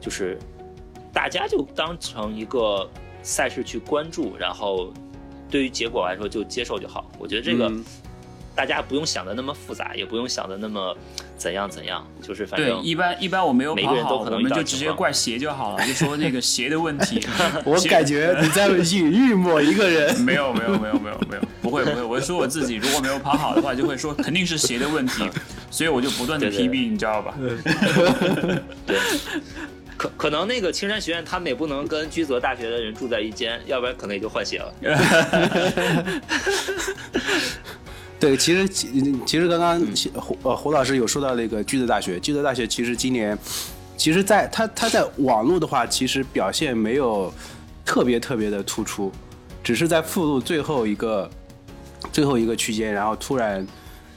[0.00, 0.38] 就是
[1.12, 2.88] 大家就当成一个
[3.22, 4.92] 赛事去关注，然后
[5.50, 7.10] 对于结果来说就接受就好。
[7.18, 7.72] 我觉得这个
[8.54, 10.96] 大家不用想的那么复杂，也不用想的那么
[11.36, 17.20] 怎样怎样，就是反正对一般一般我没有跑好，每个人都可能我们就直接怪鞋就好了，就说那个鞋的问题。
[17.64, 20.20] 我感觉你在 隐喻某一个人。
[20.20, 25.28] 没有没有没有没有没有，不会不会，我是说我自己，如果没有跑好的话，就会说肯定是鞋的问题，
[25.70, 27.34] 所以我就不断的对对 PB，你知道吧？
[28.86, 28.96] 对。
[29.96, 34.74] 可可能那个青山学院他们也不能跟居泽大学的人住在一间，要不然可能也就换鞋了。
[38.22, 38.88] 对，其实其
[39.26, 43.36] 其实刚刚胡呃胡老师有说到那个巨泽大学，巨泽大学其实今年，
[43.96, 47.34] 其实在他他在网络的话，其实表现没有
[47.84, 49.10] 特别特别的突出，
[49.64, 51.28] 只是在附录最后一个
[52.12, 53.66] 最后一个区间，然后突然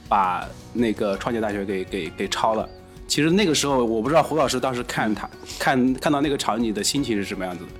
[0.08, 2.70] 把那个创建大学给给给超了。
[3.08, 7.72] 其实那个时候，我不知道胡老师当时看他看看到那个场景的心情是什么样子的。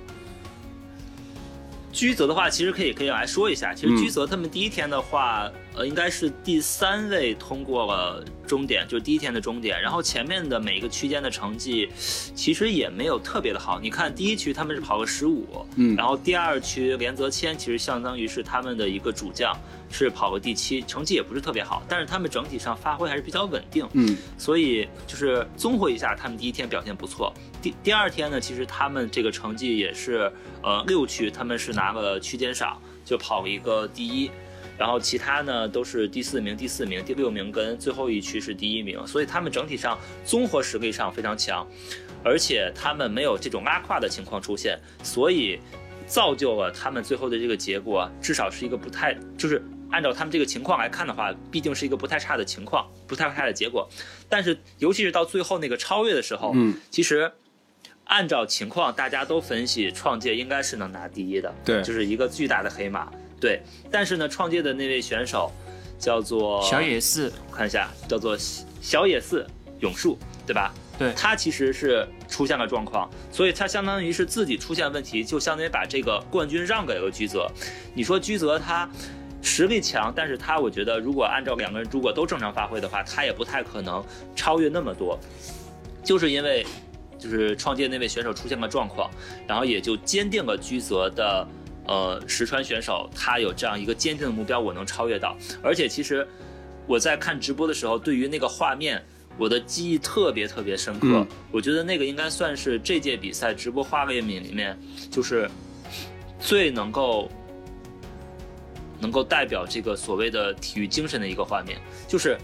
[1.96, 3.72] 居泽的话，其实可以可以来说一下。
[3.72, 9.80] 其实居泽他们第一天的话，呃，应该是第三位通过了终点，就是第一天的终点。
[9.82, 11.88] 然后前面的每一个区间的成绩，
[12.34, 13.78] 其实也没有特别的好。
[13.80, 19.54] 你看第一区他们是跑了十五，嗯然后第二区连泽谦其实相当于是他们的一个主将，
[19.90, 23.86] 是跑个第七，成绩也不是特别好，但是他们整体上发挥还是比较稳定。
[23.92, 27.32] 嗯所以就是综合一下，他们第一天表现不错。
[27.60, 30.30] 第第二天呢，其实他们这个成绩也是，
[30.62, 34.30] 呃，六区他们是拿了区间赏，就跑了一个第一，
[34.78, 41.66] 然后其他呢都是第四名、第四名、第六名跟最后一区是第一名，所以他们整体上综合实力上非常强，
[42.22, 45.58] 而且他们没有这种拉胯的情况出现，所以
[46.06, 49.62] 造就了他们最后的这个结果，至少是一个不太就是。
[49.88, 53.88] 按照他们这个情况来看的话，毕竟是一个不太差的情况，不太差的结果。
[54.28, 57.30] 但是，尤其是到最后那个超越的时候，嗯，其实
[58.02, 63.62] 按照情况，大家都分析创界应该是能拿第一的，对就是一个巨大的黑马，对。
[63.90, 65.50] 但是呢，创界的那位选手
[65.98, 68.36] 叫做小野寺，我看一下，叫做
[68.80, 69.46] 小野寺
[69.80, 70.72] 永树，对吧？
[70.98, 77.46] 对他其实是出现了状况，所以他相当于是自己出现问题，就相当于把这个冠军让给了居泽。
[77.94, 78.88] 你说居泽他
[79.42, 84.02] 实力强，但是他我觉得如果按照两个人如果都正常发挥的话，他也不太可能
[84.34, 85.18] 超越那么多，
[86.02, 86.66] 就是因为
[87.18, 89.10] 就是创界那位选手出现了状况，
[89.46, 91.46] 然后也就坚定了居泽的。
[91.86, 95.36] 呃，石川选手他有这样一个坚定的目标，我能超越到。
[95.62, 96.26] 而且其实
[96.86, 99.02] 我在看直播的时候，对于那个画面，
[99.38, 101.06] 我的记忆特别特别深刻。
[101.08, 104.78] 嗯我觉得那个应该算是这届比赛直播画面里面，
[105.10, 105.48] 就是
[106.38, 107.30] 最能够
[109.00, 112.36] 能够代表这个所谓的体育精神的一个画面，就是。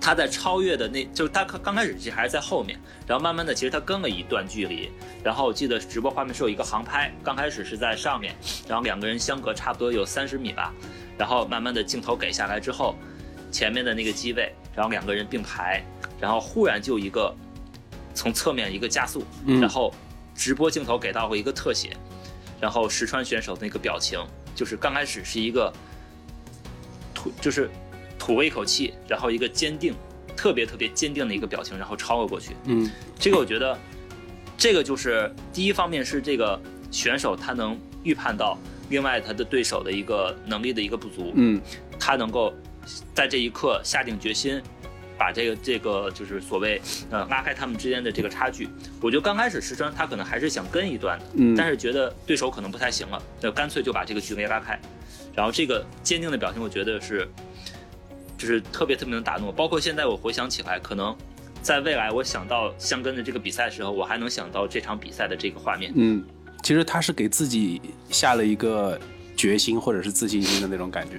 [0.00, 4.90] 他在超越的那，就是他刚刚开始其实还是在后面，然后慢慢的其实他跟了一段距离，
[5.22, 8.34] 然后我记得直播画面是有一个航拍，刚开始是在上面，
[8.68, 10.72] 然后两个人相隔差不多有三十米吧，
[11.18, 12.94] 然后慢慢的镜头给下来之后，
[13.50, 15.82] 前面的那个机位，然后两个人并排，
[16.20, 17.34] 然后忽然就一个
[18.14, 19.60] 从侧面一个加速，嗯。
[19.60, 19.92] 然后
[20.34, 21.96] 直播镜头给到过一个特写，
[22.60, 24.18] 然后石川选手的那个表情，
[24.54, 25.72] 就是刚开始是一个
[27.12, 27.68] 吐，就是
[28.18, 29.94] 吐了一口气，然后一个坚定，
[30.36, 32.56] 特别特别坚定的一个表情，然后超了过去。
[32.64, 33.78] 嗯这个我觉得，
[34.56, 38.58] 这个就是第一方面是这个选手他能预判到，
[38.90, 41.60] 另外他的对手的一个能力的一个不足，嗯
[41.98, 42.52] 他能够
[43.14, 44.60] 在这一刻下定决心，
[45.18, 48.68] 把这个这个就是所谓呃拉开他们之间的这个差距。
[49.00, 54.78] 我觉得刚开始石川他可能还是想跟一段的，嗯，但是觉得对手可能不太行了，那干脆就把这个距离拉开。
[55.34, 57.28] 然后这个坚定的表情，我觉得是，
[58.38, 59.52] 就是特别特别能打动我。
[59.52, 61.14] 包括现在我回想起来，可能
[61.60, 65.92] 在未来我想到香根的这个比赛的时候，我还能想到这场比赛的这个画面。
[65.94, 66.24] 嗯，
[66.62, 68.98] 其实他是给自己下了一个
[69.36, 71.16] 决心或者是自信心的那种感觉。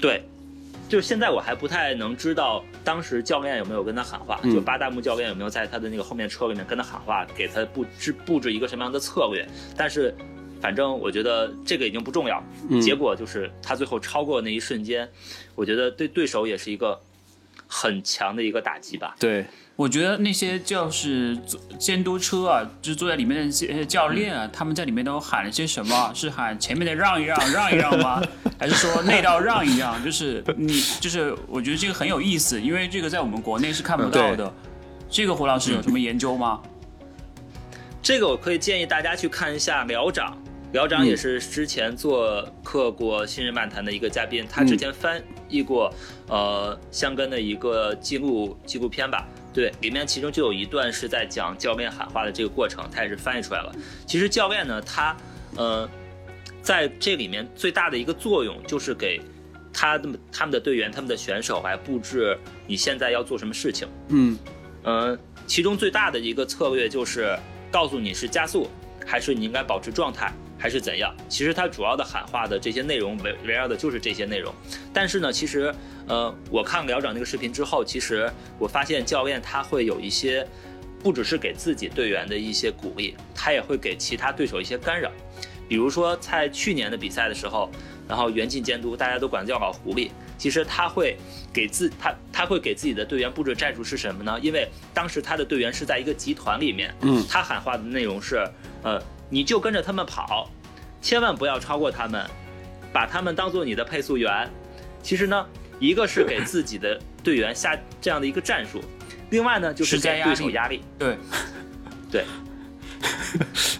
[0.00, 0.24] 对，
[0.88, 9.46] 就是现在我还不太能知道当时教练有没有跟他喊话，嗯就八大木教练有没有在他的那个后面车里面跟他喊话，给他布置布置一个什么样的策略。
[9.76, 10.12] 但是，
[10.62, 15.06] 反正我觉得这个已经不重要，嗯结果就是他最后超过那一瞬间，
[15.56, 16.98] 我觉得对对手也是一个
[17.66, 19.16] 很强的一个打击吧。
[19.18, 19.44] 对，
[19.74, 21.36] 我觉得那些就是
[21.78, 26.12] 监督车啊，就是坐在里面的教练啊，他们在里面都喊了些什么？
[26.14, 28.22] 是喊前面的让一让，让一让吗？
[28.58, 30.02] 还是说内道让一让？
[30.04, 34.54] 就是你，就是我觉得这个很有意思，因为这个在我们国内是看不到的。
[35.10, 36.62] 这个胡老师有什么研究吗？
[38.02, 40.36] 这个我可以建议大家去看一下寮长，
[40.72, 45.92] 寮长也是之前做客过新人漫谈的一个嘉宾，他之前翻译过
[46.28, 49.28] 呃香根的一个纪录纪录片吧。
[49.52, 53.70] 对，里面其中就有一段是在讲教练喊话的这个过程，他也是翻译出来了。
[54.06, 55.14] 其实教练呢，他
[55.56, 55.86] 呃，
[56.62, 59.20] 在这里面最大的一个作用就是给
[59.74, 63.86] 他的他们的队员、他们的选手来布置你现在要做什么事情。
[64.08, 64.38] 嗯，
[64.84, 67.38] 呃，其中最大的一个策略就是
[67.70, 68.66] 告诉你是加速，
[69.04, 71.12] 还是你应该保持状态，还是怎样。
[71.28, 74.54] 其实他主要的喊话的这些内容围围绕的就是这些内容。
[74.94, 75.74] 但是呢，其实
[76.06, 80.46] 呃，我看辽长那个视频之后，其实我发现教练他会有一些。
[81.02, 85.10] 不只是给自己队员的一些鼓励，他也会给其他对手一些干扰。
[85.68, 87.68] 比如说在去年的比赛的时候，
[88.06, 91.16] 然后袁进监督大家都管叫老狐狸，其实他会
[91.52, 94.38] 给自他他会给自己的队员布置战术是什么呢？
[94.40, 98.48] 因为当时他的队员是在一个集团里面，嗯，他喊话的内容是，
[98.84, 100.50] 呃，你就跟着他们跑，
[101.00, 102.22] 千万不要超过他们，
[102.92, 104.46] 把他们当做你的配速员。
[105.02, 105.46] 其实呢，
[105.80, 108.78] 一个是给自己的队员下这样的一个战术。
[109.30, 110.82] 另外呢，就是给对手压力。
[110.98, 111.16] 对，
[112.10, 112.24] 对。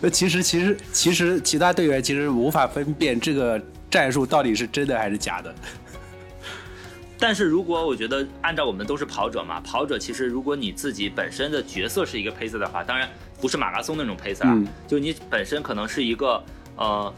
[0.01, 3.61] 那 其实，其实，其实，其他队员其实无法分辨这个
[3.91, 5.55] 战术到底是真的还是假的。
[7.19, 13.07] 但是如果我觉得按照我们都是跑者嘛，跑者其实如果你自己本身的角色是一个配色的话，当然
[13.43, 16.41] 不是马拉松那种配色啊，就你本身可能是一个
[16.77, 17.13] 呃，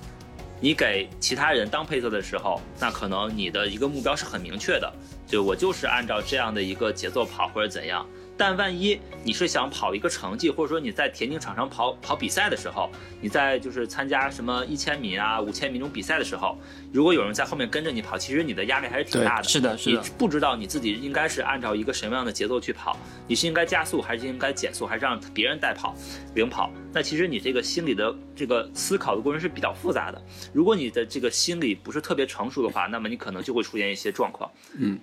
[0.58, 4.90] 你给其他人当配色的时候，那可能你的一个目标是很明确的，
[5.26, 8.06] 就我就是按照这样的一个节奏跑或者怎样。
[8.36, 16.58] 但万一你是想跑一个成绩，或者说你在田径场上跑跑比赛的时候，你在就是参加什么一千米啊、五千米这种比赛的时候，
[16.92, 19.44] 如果有人在后面跟着你跑，其实你的压力还是挺大的。
[19.44, 20.02] 是的，是的。
[20.02, 25.94] 你不知道你自己应该是按照一个什么样的节奏去跑，你是应该加速还是应该减速，还是让别人带跑、
[26.34, 26.70] 领跑？
[26.92, 30.20] 那其实你这个心理的这个思考的过程是比较复杂的。
[30.52, 34.50] 如果你的这个心理不是特别成熟的话，那么你可能就会出现一些状况。
[34.76, 34.98] 嗯。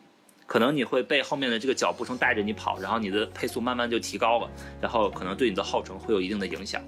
[0.52, 4.50] 可能你会被后面的这个脚步声带着你跑，然后你的配速慢慢就提高了，
[4.82, 6.84] 然后可能对你的耗程会有一定的影响。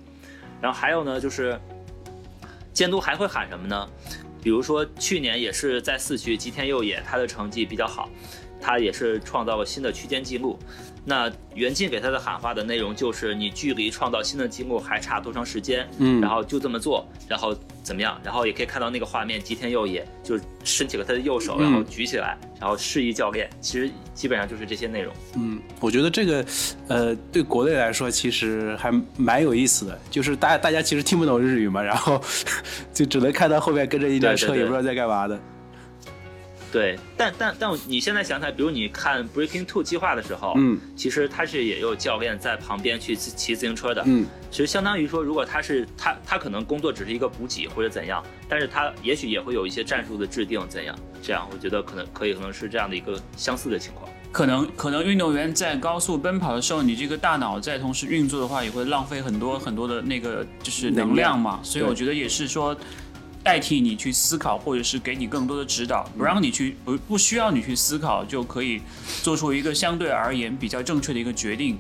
[0.62, 1.58] 然后还有呢，就是
[2.74, 3.90] 监督还会喊什么呢？
[4.42, 8.10] 比如说去年也是在四区吉田佑也，他的成绩比较好，
[8.60, 10.60] 他也是创造了新的区间记录。
[11.06, 15.88] 那袁静给他的喊话的内容就是：你距离创造新的记录还差多长时间？
[15.98, 18.20] 嗯，然后就这么做，然后怎么样？
[18.24, 23.50] 然后也可以看到那个画面，吉田佑也就伸起了他的右手，然后举起来，然后示意教练。
[23.60, 25.14] 其实基本上就是这些内容。
[25.36, 26.46] 嗯，我觉得这个，
[26.88, 32.22] 呃，对国内来说其实还蛮有意思的，就是大大家其实听不懂日语嘛，然后
[32.94, 35.36] 就只能看到后面跟着一辆车，也不知道在干嘛的。
[35.36, 35.44] 对，
[37.16, 54.10] 但但但你现在想起来，比如你看 Breaking Two 计划的时候，嗯，其实他是也有教练在旁边去骑自行车的，嗯，其实相当于说，如果他是他他可能工作只是一个补给或者怎样，但是他也许也会有一些战术的制定怎样，这样我觉得可能可以可能是这样的一个相似的情况。
[54.32, 62.76] 可能可能运动员在高速奔跑的时候，你这个大脑在同时运作的话，也会浪费很多很多的那个就是能量嘛，所以我觉得也是说。
[63.44, 68.82] 代替你去思考，或者是给你更多的指导，不让你去不不需要你去思考，就可以
[69.22, 71.78] 做出一个相对而言比较正确的一个决定。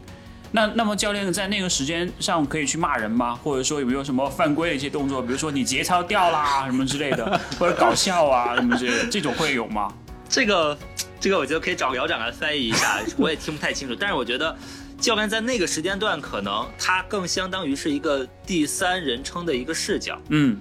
[0.52, 3.34] 那那么教练在那个时间上可以去骂人吗？
[3.34, 9.92] 或者说有没有什么犯规的一些动作，比如说你节操掉啦什么之类的， 或者搞笑啊什么之类的，这种会有吗？
[10.30, 10.78] 这个
[11.20, 13.96] 这个我觉得可以找苗长来翻译一下， 我也听不太清楚。
[14.00, 14.56] 但是我觉得
[15.00, 20.60] 教练在那个时间段可能他更相当于是一个第三人称的一个视角，嗯。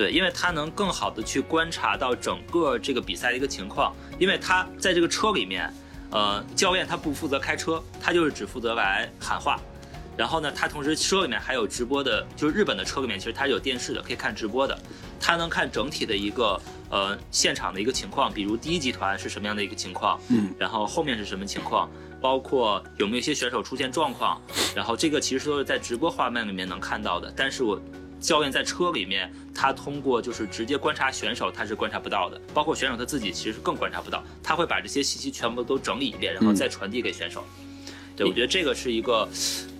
[0.00, 5.70] 对，因为他能更好的去观察到整个这个比赛的一个情况，因为他在这个车里面，
[6.10, 9.60] 呃，教练他不负责开车，他就是只负责来喊话，
[10.16, 14.74] 然后呢，他同时车里面还有直播的，就是日本的车里面其实它有电视的，可以看直播的，
[15.20, 16.58] 他能看整体的一个
[16.88, 21.90] 呃现场的一个情况，比如第一集团是什么样的一个情况，嗯，然后后面是什么情况，
[22.22, 24.40] 包括有没有一些选手出现状况，
[24.74, 27.78] 然后这个其实都是在直播画面里面能看到的，但是我。
[28.20, 32.40] 教练在车里面，他通过就是直接观察选手，他是观察不到的。
[32.52, 37.42] 包括选手他自己其实更观察不到，他会把这些信息全部都整理一遍，然后再传递给选手。
[38.14, 39.26] 对，我觉得这个是一个，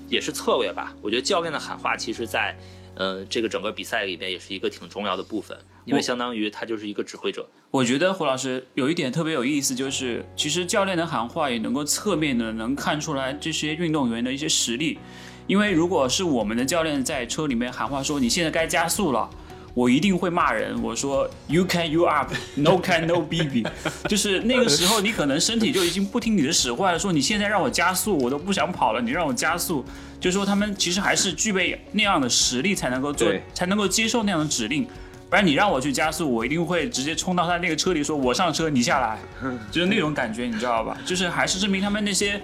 [0.09, 0.95] 也是策略吧。
[1.03, 2.57] 我觉得教练的喊话，其实，在
[2.95, 7.47] 呃这个整个比赛里面也是一个挺重要的部分，因为相当于他就是一个指挥者。
[7.71, 14.99] 我觉得胡老师有一点特别有意思，就是其实教练的喊话也能够侧面的能看出来这些运动员的一些实力。
[15.47, 19.29] 因为如果是我们的教练在车里面喊话说你现在该加速了，
[19.75, 20.81] 我一定会骂人。
[20.83, 23.65] 我说 You can you up, no can no baby。
[24.09, 29.85] 就是那个时候你可能身体就已经不听你的使唤了，说你现在让我加速，我都不想跑了，你让我加速。
[30.21, 34.87] 就说他们其实还是具备那样的实力才能够做，才能够接受那样的指令。
[35.31, 39.17] 不然你让我去加速，我一定会直接冲到他那个车里，说我上车，你下来，
[39.71, 40.99] 就是那种感觉，你知道吧？
[41.07, 42.41] 就是还是证明他们那些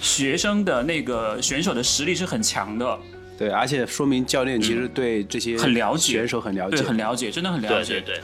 [0.00, 2.96] 学生的那个选手的实力是很强的。
[3.36, 7.94] 对，而且说明教练其实对这些很了解，选手很了解，对，很了解，真的很了解。
[7.94, 8.20] 对对。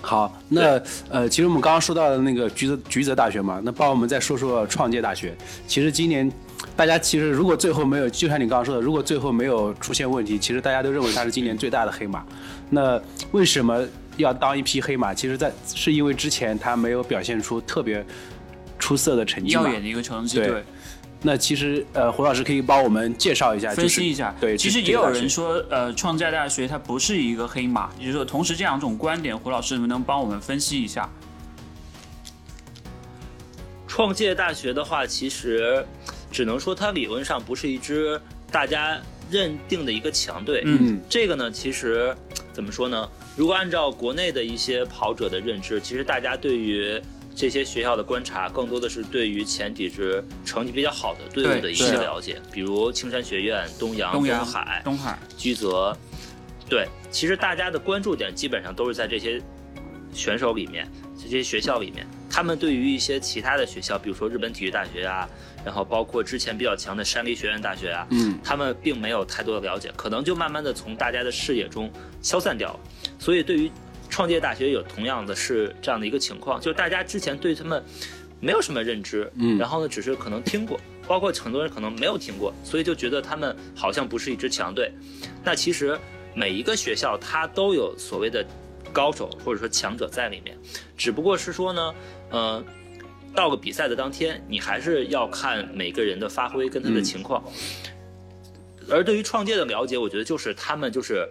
[0.00, 5.36] 好，那呃，其实我们刚刚说到的那个橘子橘子大学嘛，那帮我们再说说创界大学。
[5.66, 6.30] 其实今年
[6.76, 12.24] 大家其实如果最后没有，就像你刚刚说的，如果最后没有出现问题，其实大家都认为它是今年最大的黑马。
[12.70, 13.00] 那
[13.32, 15.14] 为什么要当一匹黑马？
[15.14, 18.04] 其实，在是因为之前他没有表现出特别
[18.78, 20.62] 出色的成绩，耀眼的一个成绩，对。
[21.20, 24.32] 那其实，呃，胡老师可以帮我们介绍一下，分析一下。
[24.40, 31.10] 对，其实也有人说，呃，创价大学它不是一个黑马，也就是说，同时这两种观点，胡老师能不能帮我们分析一下？
[33.88, 35.84] 创界大学的话，其实
[36.30, 38.20] 只能说它理论上不是一支
[38.52, 38.96] 大家
[39.28, 40.62] 认定的一个强队。
[40.66, 42.16] 嗯，这个呢，其实
[42.58, 43.08] 怎么说呢？
[43.36, 47.00] 如果按照国内的一些跑者的认知，其实大家对于
[47.32, 55.96] 这些学校的观察更多的是对于前几支成绩比较好的队伍的一些了解，比如青山学院、东阳、东海、东海、居泽。
[56.68, 59.40] 对，其实大家的关注点基本上都是在这些
[60.12, 62.04] 选手里面、这些学校里面。
[62.28, 65.28] 他们对于一些其他的学校，比如说日本体育大学啊，
[65.68, 71.92] 然后包括之前比较强的山梨学院大学啊，嗯，他们并没有太多的了解，可能就慢慢的从大家的视野中
[72.22, 72.80] 消散掉了。
[73.18, 73.70] 所以对于
[74.08, 77.84] 创界大学有同样的是这样的一个情况，就是大家之前对他们
[78.40, 84.90] 没有什么认知，嗯，然后呢，只是可能听过，包括很多人可能没有听过，所以就觉得他们好像不是一支强队。
[85.44, 85.98] 那其实
[86.34, 88.42] 每一个学校它都有所谓的
[88.90, 90.56] 高手或者说强者在里面，
[90.96, 91.94] 只不过是说呢，
[92.30, 92.64] 呃，
[93.34, 97.42] 到个比赛的当天，你还是要看每个人的发挥跟他的情况。
[98.90, 101.28] 而对于创界的了解，我觉得就是他们就是。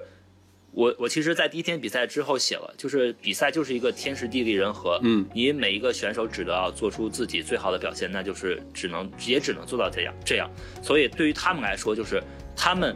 [0.73, 10.47] 我我其实，在第一天比赛之后写了，就是比赛就是一个天时地利人和，嗯，你每一个选手只要做出自己最好的表现，那就是只能也只能做到这样这样。
[10.83, 12.21] 所以对于他们来说，就是
[12.55, 12.95] 他们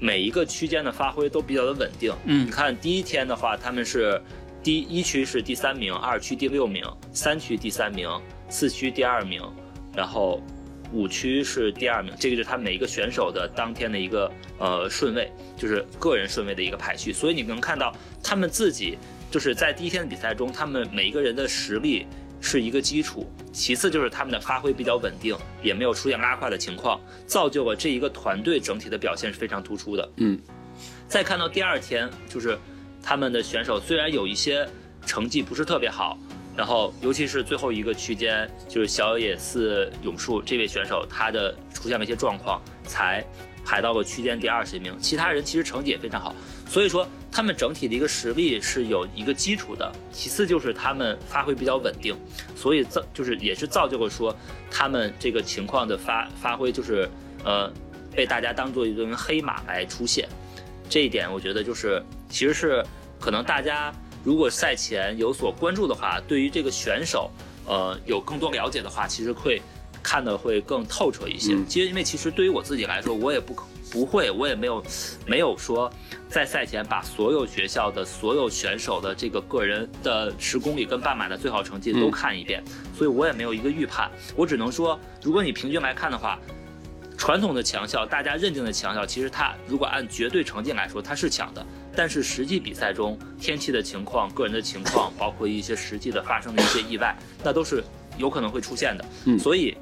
[0.00, 2.12] 每一个区间的发挥都比较的稳定。
[2.24, 4.20] 嗯，你看第一天的话，他们是
[4.62, 8.08] 第一区是第三名，二区第六名，三区第三名，
[8.48, 9.42] 四区第二名，
[9.94, 10.42] 然后。
[10.94, 17.10] 五区是第二名，这个就是他每一个选手的当天的一个呃顺位，就是个人顺位的一个排序。
[17.10, 18.98] 所以你能看到他们自己
[19.30, 22.06] 就是在第一天的比赛中，他们每一个人的实力
[22.42, 30.12] 是一个基础，其次就是他们的发挥比较稳定，也没有出现拉胯的情况，造就了这一个团队整体的表现是非常突出的。
[30.16, 30.38] 嗯，
[31.08, 32.58] 再看到第二天，就是
[33.02, 34.66] 他们的选手虽然有一些
[35.04, 36.16] 成绩不是特别好。
[36.54, 43.24] 然后，尤其是最后一个区间，就是小野寺永树这位选手，他的出现了一些状况，才
[43.64, 44.94] 排到了区间第二十名。
[45.00, 46.34] 其他人其实成绩也非常好，
[46.68, 49.90] 所以说他们整体的一个实力是有一个基础的。
[50.12, 52.14] 其次就是他们发挥比较稳定，
[52.54, 54.36] 所以造就是也是造就了说
[54.70, 57.08] 他们这个情况的发发挥就是
[57.44, 57.72] 呃
[58.14, 60.28] 被大家当做一尊黑马来出现。
[60.90, 62.02] 这一点我觉得就是
[62.32, 62.84] 其实是
[63.20, 63.92] 可能大家。
[64.24, 67.28] 如果赛前有所关注的话，对于这个选手，
[67.66, 69.60] 呃，有更多了解的话，其实会
[70.00, 71.56] 看的会更透彻一些。
[71.68, 73.52] 其实，因为其实对于我自己来说，我也不
[73.90, 74.80] 不会，我也没有
[75.26, 75.92] 没有说
[76.28, 82.62] 在赛前把所有学校的所有选手的这个个人的十公里跟半马的最好成绩都看一遍，
[82.96, 84.08] 所以我也没有一个预判。
[84.36, 86.38] 我只能说，如果你平均来看的话。
[87.18, 91.64] 传统的强校，大家认定的强校，其实它如果按绝对成绩来说，它是强的。
[91.94, 97.84] 但是实际比赛中，天气的情况、个人的情况，包括一些实际的发生的一些意外，那都是
[98.16, 99.04] 有可能会出现的。
[99.26, 99.76] 嗯，所以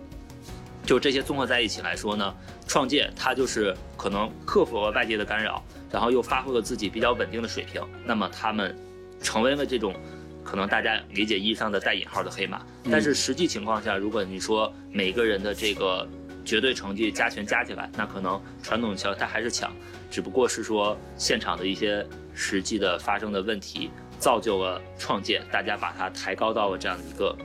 [0.85, 2.35] 就这些综合在一起来说呢，
[2.67, 8.77] 创建它就是可能克服了外界的干扰，然后又发挥了自己比较稳定的水平，那么他们
[9.23, 9.95] 成为了这种
[10.43, 12.61] 可能大家理解意义上的带引号的黑马。
[12.91, 16.09] 但是实际情况下，如果你说每个人的这个。
[16.45, 19.73] 绝对成绩加权加起来，那可能传统强它还是强，
[20.11, 27.39] 只不过是说现场的一些实际的发生的问题，造就了创建，大家把它抬高到了这样的一个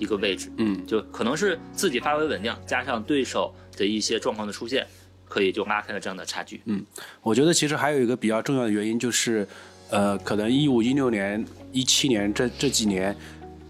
[0.00, 0.50] 一个位置。
[0.58, 4.86] 嗯，就可能是自己发挥稳定，加上对手的一些状况的出现，
[5.28, 6.60] 可以就拉开了这样的差距。
[6.66, 6.84] 嗯，
[7.22, 9.46] 我觉得其实还有一个比较重要的原因就是，
[9.90, 13.16] 呃，可能一五一六年、一七年这这几年。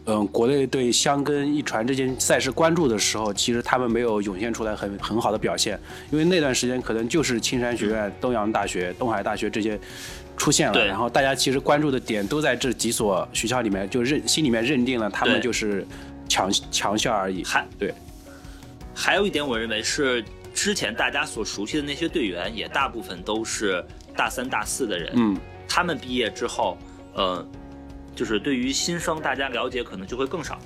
[0.07, 5.81] 嗯，国内对香根一传这件赛事关注的时候，其实他们没有涌现出来很很好的表现，
[6.11, 9.81] 因为那段时间可能就是青山学院、东洋大学、东海大学这些
[10.37, 15.87] 出现了，然后大家其实关注的点都在这几所学校里面，就认心里面认定了他们就是
[16.29, 17.43] 强强校而已。
[17.43, 17.95] 还对，
[18.95, 23.83] 还有一点，我认为是之前大家所熟悉的那些队员，也大部分都是
[24.15, 25.35] 大三、大四的人，嗯，
[25.67, 26.77] 他们毕业之后，
[27.15, 27.43] 呃。
[28.15, 30.59] 就是对于新生，大家了解可能就会更少，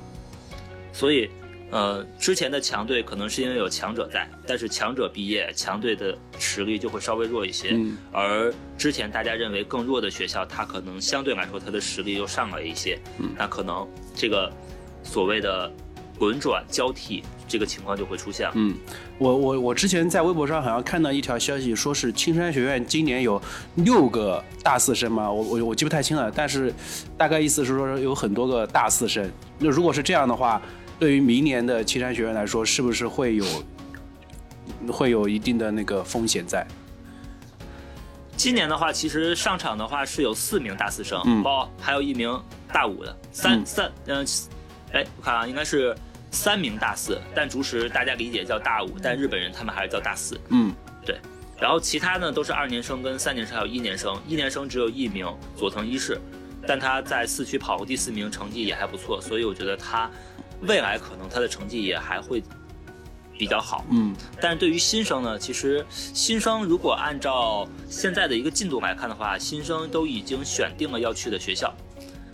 [0.93, 1.31] 所以
[1.71, 7.71] 呃，之前的强队可能是因为有强者在，但是强者毕业，强队的实力就会稍微弱一些。
[7.73, 12.99] 嗯，而之前大家认为更弱的学校，它可能相对来说它的实力又上来一些。
[13.19, 14.51] 嗯，那可能这个
[15.03, 15.71] 所谓的
[16.19, 18.53] 轮转交替这个情况就会出现了。
[18.57, 18.75] 嗯，
[19.19, 23.41] 我我我之前在微博上好像看到一条消息，说是青山学院今年有
[23.75, 26.73] 六个大四生嘛，我我我记不太清了，但是
[27.17, 29.31] 大概意思是说有很多个大四生。
[29.59, 30.61] 那如果是这样的话。
[31.01, 33.45] 对于明年的青山学院来说，是不是会有
[34.91, 36.67] 会有一定的那个风险在？
[38.37, 42.37] 今年的话，其实上场的话是有四名大四生，嗯，包还有一名
[42.73, 44.27] 大五的，三三嗯，
[44.93, 45.97] 哎，我看啊，应该是
[46.31, 50.73] 三名大四，但竹实大家理解叫大五，但日本人他们还是叫大四，嗯，
[51.05, 51.19] 对。
[51.59, 55.27] 然后其他呢都是二年生跟三年生还有一年生，一年生只有一名
[55.57, 56.21] 佐藤一世，
[56.67, 60.11] 但他在四区跑过第四名，成绩也还不错，所以我觉得他。
[60.63, 62.43] 未来可能他的成绩也还会
[63.39, 71.73] 比较好，嗯，但是对于新生呢，其实新生如果按照现在的一个进度来看的话，新生都已经选定了要去的学校。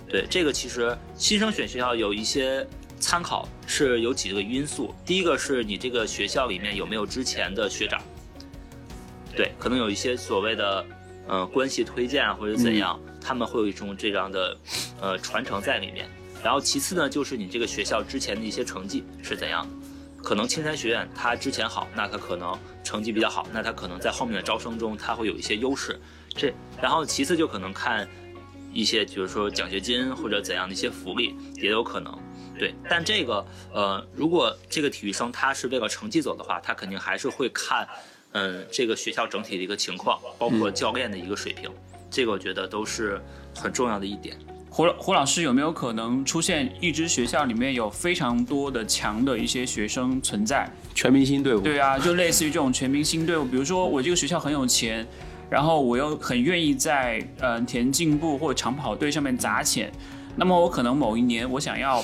[0.08, 2.66] 对这个，其实新生选学校有一些
[3.04, 4.94] 参考，是有几个因素。
[5.04, 8.00] 第一个是你这个学校里面有没有之前的学长，
[9.36, 10.86] 对，可能有一些所谓的
[11.28, 14.56] 嗯关系推荐或者怎样，他们会有一种这样的
[15.02, 16.08] 呃传承在里面。
[16.42, 19.68] 然后其次呢，就是你这个学校之前的一些成绩是怎样？
[20.22, 26.00] 可能青山学院它之前好，那它可能成绩比较好，那它可能在后面的招生中它会有一些优势。
[26.34, 26.50] 这
[26.80, 28.08] 然后其次就可能看
[28.72, 32.18] 一些，比如说奖学金或者怎样的一些福利也有可能。
[32.58, 37.86] 对，但这个呃，如果这个体育生他是为了成绩走的话，他肯定还是会看
[38.32, 41.70] 嗯这个学校整体的一个情况，包括教练的一个水平，
[42.10, 43.20] 这个我觉得都是
[43.54, 44.36] 很重要的一点。
[44.70, 50.68] 胡胡老师有没有可能出现一支学校里面有非常多的强的一些学生存在？
[50.96, 51.60] 全明星队伍？
[51.60, 53.44] 对啊，就类似于这种全明星队伍。
[53.44, 55.06] 比如说我这个学校很有钱，
[55.48, 59.92] 然后我又很愿意在呃田径部或长跑队上面砸钱，
[60.34, 62.02] 那么我可能某一年我想要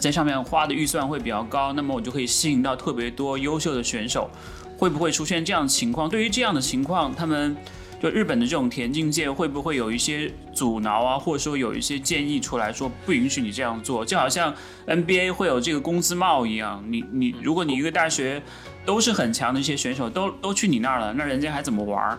[0.00, 4.28] 在上面花的预算会比较高，那么我就可以吸引到特别多优秀的选手。
[4.76, 6.08] 会不会出现这样的情况？
[6.08, 7.56] 对于这样的情况，他们。
[8.02, 14.02] 就日本的这种田径界会不会有一些阻挠啊，或者说有一些建议出来说不允许你这样做？
[14.02, 14.54] 就好像
[14.86, 18.42] NBA 会有这个工资帽一样，你你如果你一个大学
[18.86, 22.18] 都是很强的一些选手都都去你那儿了，那人家还怎么玩？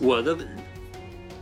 [0.00, 0.36] 我的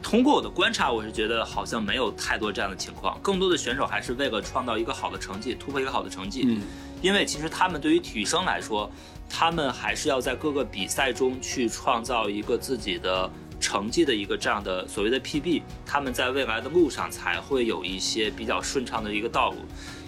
[0.04, 6.44] 通过我的观察，我是觉得好像没有太多这样的情况，更多的选手还是为了创造一个好的成绩，突破一个好的成绩。
[6.46, 6.60] 嗯，
[7.00, 8.88] 因为其实他们对于体育生来说。
[9.26, 13.28] 他们还是要在各个比赛中去创造一个自己的
[13.58, 19.56] 成绩的一个这样的所谓的 PB，他们在未来的路上才会有一些比较顺畅的一个道路。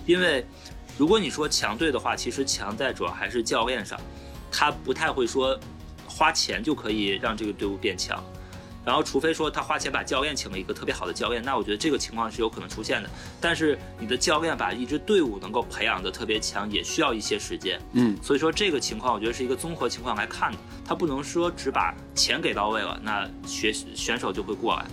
[0.04, 0.46] 因为
[0.98, 3.98] 如果你说强队的话，其实强在主要还是教练上，
[4.52, 5.58] 他不太会说
[6.06, 8.22] 花钱就可以让这个队伍变强。
[8.86, 13.10] 然后，除非说他花钱把教练请了一个特别好的教练，那我觉得这个情况是有可能出现的。
[13.40, 17.80] 但是你的教练把一支队伍能够培养的特别强，也需要一些时间。
[17.94, 20.58] 嗯，所以说这个情况，我觉得是一个综合情况来看的。
[20.84, 24.86] 他不能说只把钱给到位了，那学选手就会过来，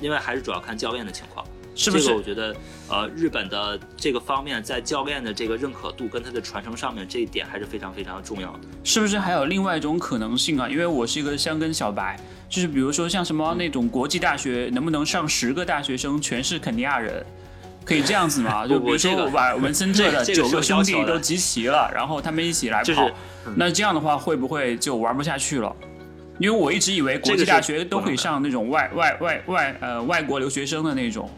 [0.00, 1.44] 因为还是主要看教练的情况。
[1.74, 2.12] 是不是？
[2.12, 2.54] 我觉得，
[2.86, 8.60] 呃，日本的这个方面在教练的这个认可度跟他的传承上面，这一点还是非常非常重要的。
[8.84, 10.68] 是不是还有另外一种可能性啊？
[10.68, 12.20] 因为我是一个香根小白。
[12.52, 17.24] 就是比如说像什么那种国际大学，能不能上十个大学生全是肯尼亚人？
[17.82, 18.64] 可以这样子吗？
[18.68, 23.10] 就比如说我把文森特的 九个兄弟都集齐了，然后他们一起来跑，
[23.56, 25.74] 那这样的话会不会就玩不下去了？
[26.38, 31.30] 因为我一直以为国际大学都可以上那种外外外外呃外国留学生的那种。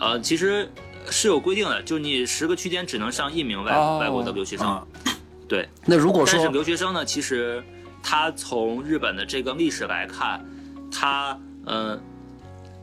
[0.00, 0.68] 呃，其实
[1.10, 4.84] 是有规定的，就你十个区间只能上一名外外国的留学生。
[5.46, 7.62] 对，那如果说但是留学生呢，其实。
[8.06, 10.44] 他从日本的这个历史来看，
[10.92, 11.98] 他嗯，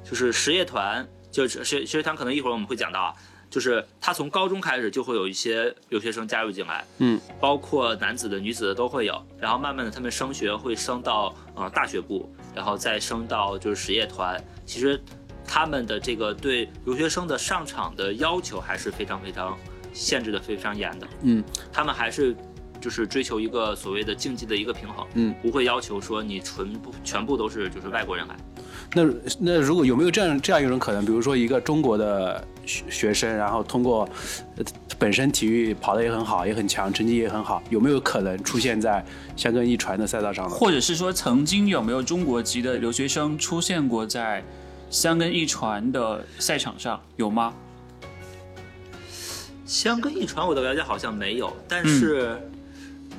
[0.03, 3.13] 就是实业团，就是实实业团，可能一会儿我们会讲到啊，
[3.47, 14.99] 就是他从高中开始就会有一些留学生加入进来，嗯，包括男子的、女子的都会有，然后慢慢的他们升学会升到呃大学部，然后再升到就是实业团，其实
[15.45, 19.55] 他们的这个对留学生的上场的要求还是非常非常
[19.93, 22.36] 限制的非常严的，嗯，他们还是。
[22.82, 28.36] 就是追求一个所谓的竞技的一个平衡，嗯，不会要求说你纯不全部都是就是外国人来。
[28.94, 29.04] 那
[29.40, 34.10] 那如果有没有这样这样一种可能，比如说一个中国的学学生，然后通过
[35.00, 39.06] 本身体育跑得也很好，也很强，成绩也很好，有没有可能出现在
[39.38, 40.56] 香根一传的赛道上呢？
[40.56, 44.44] 或者是说，曾经有没有中国籍的留学生出现过在
[44.90, 47.00] 香根一传的赛场上？
[47.16, 47.54] 有吗？
[49.66, 52.38] 香根一传我的了解好像没有，但是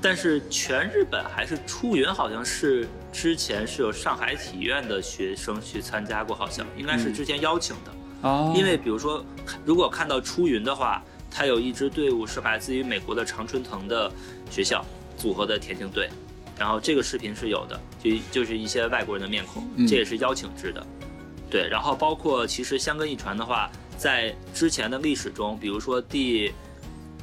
[0.03, 7.93] 但是全日本还是出云，好像是之前是有上海体院的学生去参加过，好像应该是之前邀请的。
[8.23, 9.25] 哦，因为比如说，
[9.65, 14.11] 如果看到出云的话，他有一支队伍是来自于美国的常春藤的
[14.51, 14.85] 学校
[15.17, 16.11] 组合的田径队，
[16.59, 20.85] 然后这个视频是有的，就就是一些外国人的面孔，这也是邀请制的。
[21.49, 26.53] 对，然后包括其实香根一传的话，在之前的历史中，比如说第，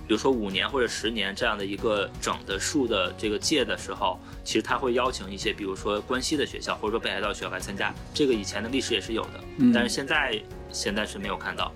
[0.10, 9.40] 比如说五年或者十年这样的一个整的数的这个届的时候，其实他会邀请一些，比如说关西的学校或者说北海道学校来参加，这个以前的历史也是有的，
[9.74, 10.38] 但是现在。
[10.72, 11.74] 现在是没有看到，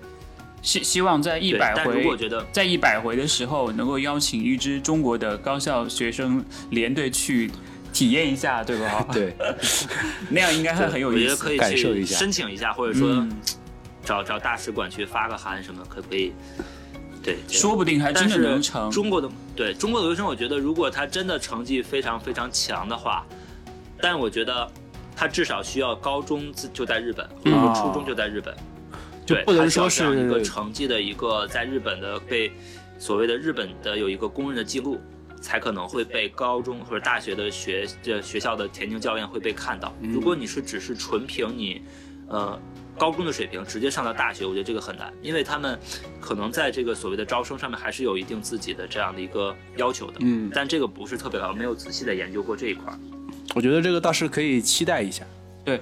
[0.62, 7.50] 希希望在一百回，如果觉得在一百回的时候能够邀请一支中国的高校学生联队去
[7.92, 9.04] 体验一下，对吧？
[9.12, 9.34] 对，
[10.30, 13.26] 那样应该会很有意思，可以感受一下，申请一下，或者说
[14.04, 16.32] 找找大使馆去发个函什么，可不可以？
[17.24, 18.90] 对，说不定还真的能成。
[18.90, 23.26] 中国的对中国的留学生，我觉得如果他真的成绩非常非常强的话，
[23.98, 24.70] 但我觉得
[25.16, 28.54] 他至少需要高中就在日本，或者说初中就在日本。
[29.26, 32.52] 对不能说是一个成绩的一个在日本的被
[32.98, 35.00] 所谓的日本的有一个公认的记录，
[35.40, 39.94] 才可能会被高中或者大学的学这学校的田径教练会被看到。
[40.02, 41.80] 如果你是只是纯凭你，
[42.28, 42.60] 呃，
[42.98, 45.78] 高中的水平直接上到大学，我觉得这个很难，因为他们
[46.20, 50.18] 可能在这个所谓的招生上面还是有一定自己的这样的一个要求的。
[50.20, 52.92] 嗯，但这个不是特别高，没有仔细的研究过这一块。
[53.54, 55.24] 我觉得这个倒是可以期待一下。
[55.64, 55.80] 对，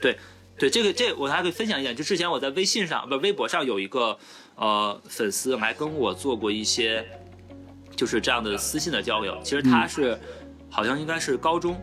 [0.00, 0.18] 对。
[0.60, 4.18] 对这个，这我还可以分享一下，就之前我在微信上不微博上有一个
[4.56, 7.06] 呃粉丝来跟我做过一些，
[7.94, 9.38] 就是这样的私信的交流。
[9.44, 10.18] 其实他是
[10.68, 11.80] 好像应该是高中，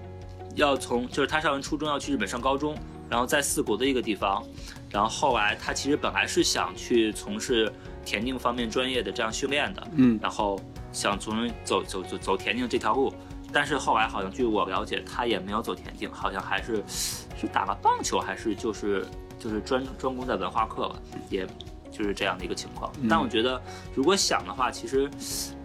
[0.55, 2.77] 要从就是他上完初中要去日本上高中，
[3.09, 4.43] 然后在四国的一个地方，
[4.89, 7.71] 然后后来他其实本来是想去从事
[8.03, 10.59] 田径方面专业的这样训练的，嗯，然后
[10.91, 13.13] 想从走走走走田径这条路。
[13.53, 19.05] 但是后来好像据我了解，他也没有走田径，好像还是是打了棒球，还是就是
[19.39, 21.47] 就是专专攻在文化课了，也
[21.89, 22.91] 就是这样的一个情况。
[23.09, 23.61] 但我觉得
[23.93, 25.09] 如果想的话，其实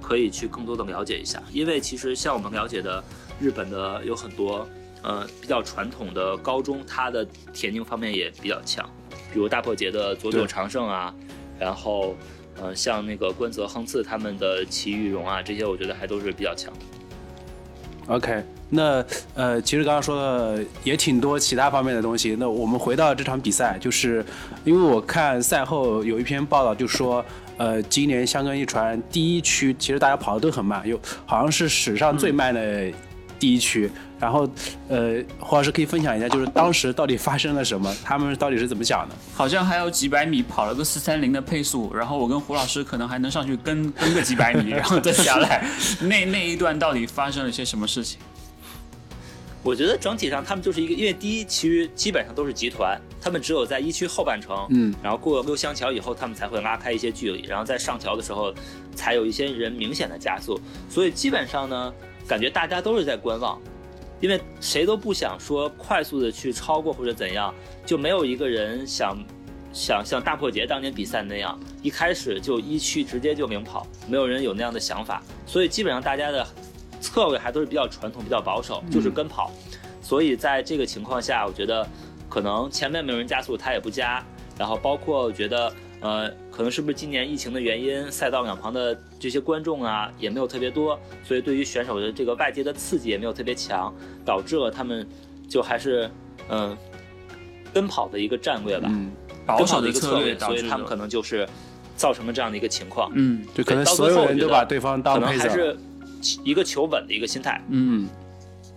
[0.01, 3.03] 可以去更多的了解一下，因为其实像我们了解的
[3.41, 4.69] 日本的有很多
[5.03, 8.89] 呃比较传统的高中，它的田径方面也比较强，
[9.33, 11.15] 比如大破节的佐久长胜啊，
[11.59, 12.15] 然后
[12.61, 16.81] 呃像那个关泽亨次他们的齐玉荣啊，这些我觉得还都是比较强的。
[18.07, 22.35] OK，那呃，其实刚刚说的也挺多其他方面的东西。
[22.37, 24.25] 那我们回到这场比赛，就是
[24.65, 27.25] 因为我看赛后有一篇报道，就说
[27.57, 32.91] 呃，今年香根一传第一区其实大家跑的都很慢，有好像是史上最慢的
[33.39, 33.89] 第一区。
[34.21, 34.47] 然后，
[34.89, 37.91] 呃，胡老师可以分享一下，就是当时到底发生了什么？
[38.05, 39.15] 他们到底是怎么想的？
[39.35, 45.67] 好像还有几百米跑了个四三零的配速，然后我跟胡老师可能还能上去跟跟个几百米， 然后再下来。
[46.03, 48.19] 那那一段到底发生了些什么事情？
[49.63, 58.55] 我觉得整体上他们就是一个，因为第一区基本上都是集团，他们只有在一区后半程，嗯，然后过六香桥以后，他们才会拉开一些距离，然后在上桥的时候，
[58.95, 60.59] 才有一些人明显的加速。
[60.89, 61.93] 所以基本上呢，
[62.27, 63.59] 感觉大家都是在观望。
[64.21, 67.55] 因为谁都不想说快速的去超过或者怎样，
[67.85, 69.17] 就没有一个人想
[69.73, 76.47] 想像大破节当年比赛那样，一开始就一区直接就领跑，没有人有那样的想法，所以基本上大家的
[77.01, 79.51] 策略还都是比较传统、比较保守，就是跟跑。
[80.03, 81.87] 所以在这个情况下，我觉得
[82.29, 84.25] 可能前面没有人加速，他也不加，
[84.59, 85.73] 然后包括我觉得。
[86.03, 93.91] 呃，可能是不是今年疫情的原因，赛道两旁的这些观众啊也没有特别多，所以对于选手的这个外界的刺激也没有特别强，
[94.27, 95.09] 导致了他们
[95.49, 96.11] 就还是
[96.51, 96.77] 嗯
[97.73, 99.11] 跟跑的一个战略吧，嗯，
[99.47, 101.49] 保守的一个策略，所以他们可能就是
[101.97, 105.75] 造成了这样的一个情况，嗯，就可能所有人都把对方当可能还是
[106.45, 108.07] 一个求稳的一个心态，嗯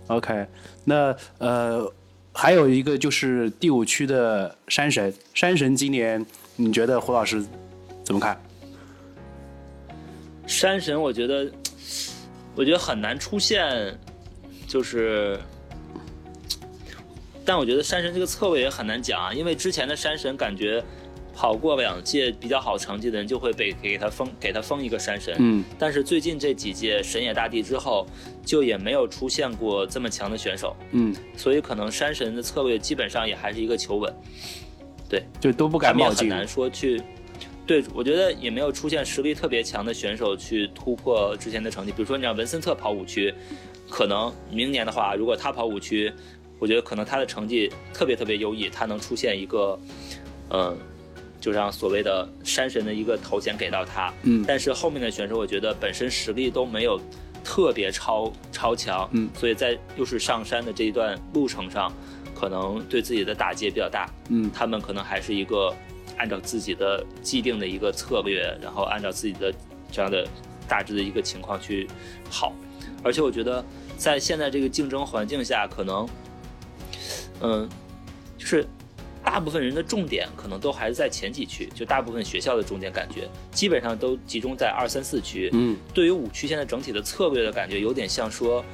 [0.06, 0.46] ，OK，
[0.86, 1.92] 那呃
[2.32, 6.24] 还有一个就是第五区的山神，山神今年。
[6.56, 7.44] 你觉得胡老师
[8.04, 8.40] 怎么看？
[10.46, 11.50] 山神，我觉得，
[12.54, 13.98] 我觉得很难出现，
[14.68, 15.38] 就是，
[17.44, 20.84] 但我觉得山神这个侧位也很难讲啊，因为之前的山神感觉
[21.34, 28.06] 跑过两届比较好成绩的人就会被给他封给他封一个山神，嗯，但是最近这几届神野大地之后，
[28.44, 34.14] 就也没有出现过这么强的选手，嗯，所以可能山神的侧位基本上也还是一个求稳。
[35.08, 36.28] 对，就都不敢冒进。
[36.30, 37.00] 很难说去，
[37.66, 41.92] 对我觉得也没有出现实力特别强的选手去突破之前的成绩。
[41.92, 43.32] 比如说，你让文森特跑五区，
[43.88, 46.12] 可能明年的话，如果他跑五区，
[46.58, 49.78] 我觉得可能他的成绩特别特别优异，他能出现一个，
[50.50, 50.76] 嗯，
[51.40, 54.12] 就让所谓的山神的一个头衔给到他。
[54.24, 57.00] 嗯，但是后面的选手，我觉得本身实力都没有
[57.42, 59.08] 特别超超强。
[59.12, 61.92] 嗯，所以在又是上山的这一段路程上，
[62.34, 64.06] 可能对自己的打击也比较大。
[64.28, 65.74] 嗯，他们可能还是一个
[66.16, 69.52] 按照自己的既定的一个策略，然后按照自己的
[69.90, 70.26] 这样的
[70.68, 71.88] 大致的一个情况去
[72.30, 72.52] 跑。
[73.02, 73.64] 而且我觉得
[73.96, 76.08] 在现在这个竞争环境下，可能，
[77.40, 77.68] 嗯，
[78.38, 78.66] 就是
[79.22, 85.50] 大部分人的重点可能都还是在前几区，就大部分学校的重点感觉基本上都集中在二三四区。
[85.52, 88.64] 嗯，对于五区现在整体的策略的感觉，有点像说，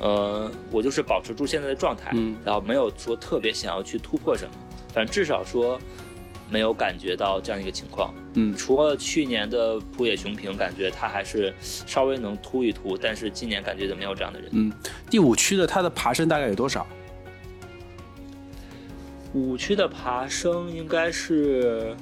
[0.00, 4.50] 呃，我就是保持住现在的状态，嗯，然后没有说特别想要去突破什么，
[4.92, 5.80] 反正至少说
[6.48, 8.14] 没有感觉到这样一个情况。
[8.34, 14.50] 嗯，除了去年的浦野雄平，感觉他还是稍微能突一突，但是今年感觉就没有这样的人。
[14.52, 14.72] 嗯，
[15.10, 16.86] 第五区的他的爬升大概有多少？
[19.32, 21.94] 五区的爬升应该是，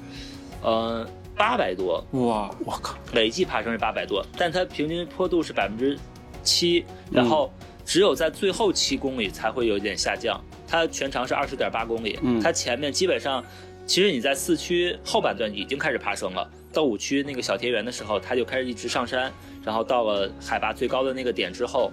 [0.61, 5.97] 呃，八百多，哇，我靠，累计爬升是八百多，但它平均坡度是百分之
[6.43, 7.51] 七，然后
[7.85, 10.41] 只有在最后七公里才会有一点下降。
[10.65, 13.43] 它全长是二十点八公里，嗯它前面基本上，
[13.85, 19.31] 其实你在四区后半段已经开始爬升了，到五区那个小田园的时候，它就开始一直上山，
[19.63, 21.91] 然后到了海拔最高的那个点之后，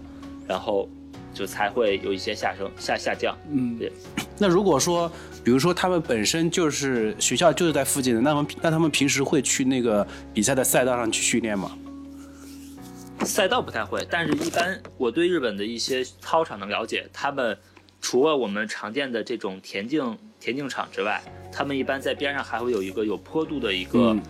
[0.48, 0.88] 然后
[1.34, 3.36] 就才会有一些下升下下降。
[3.50, 3.92] 嗯，对。
[4.38, 5.10] 那如果说，
[5.44, 11.76] 比如说他们本身就是学校就是在附近的，那么那他们平时会去那个比赛的赛道上去训练吗？
[13.24, 17.56] 赛道不太会，但是一般我对日本的一些操场的了解，他们
[18.00, 21.22] 除了我们常见的这种田径田径场之外，
[21.52, 24.22] 他们一般在边上还会有一个有坡度的一个、嗯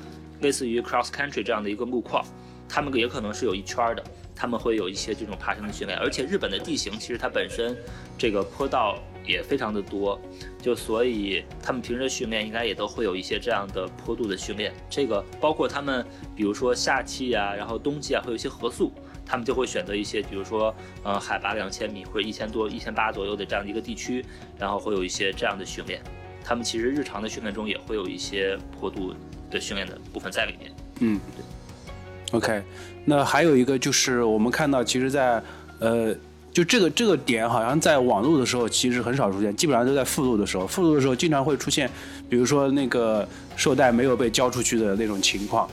[0.42, 2.24] 类似于 cross country 这样的一个路况，
[2.68, 4.02] 他们也可能是有一圈儿的，
[4.34, 7.76] 他们会有一些这种爬山的训练，而且日本的地形其实它本身
[8.18, 10.20] 这个坡道也非常的多，
[10.60, 14.74] 就所以他们平时的训练应该也都会有一些这样的坡度的训练。
[14.90, 16.04] 这个包括他们，
[16.34, 18.90] 比如说夏季啊，然后冬季啊，会有一些合宿，
[19.24, 24.24] 他们就会选择一些，比如说呃海拔两千米或者一千多、一千八左右的这样的一个地区，
[24.58, 26.02] 然后会有一些这样的训练。
[26.44, 29.14] 他们其实日常的训练中也会有一些坡度
[29.50, 30.72] 的训练的部分在里面。
[31.00, 32.62] 嗯对，OK，
[33.04, 35.42] 那还有一个就是我们看到，其实在，
[35.78, 36.14] 呃，
[36.52, 41.90] 就这个这个点好像在网路的时候其实很少出现，基本上都在复路的时候，复路的时候经常会出现，
[42.28, 45.68] 比如说那个绶带没有被交出去的那种情况。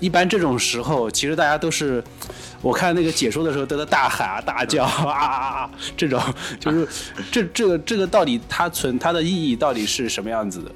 [0.00, 2.02] 一般这种时候，其实大家都是，
[2.62, 6.22] 我看那个解说的时候都在大喊啊、大叫啊啊啊，这种
[6.58, 6.88] 就是
[7.30, 10.72] 这这个这个到底它存它的意义到底是什么样子的？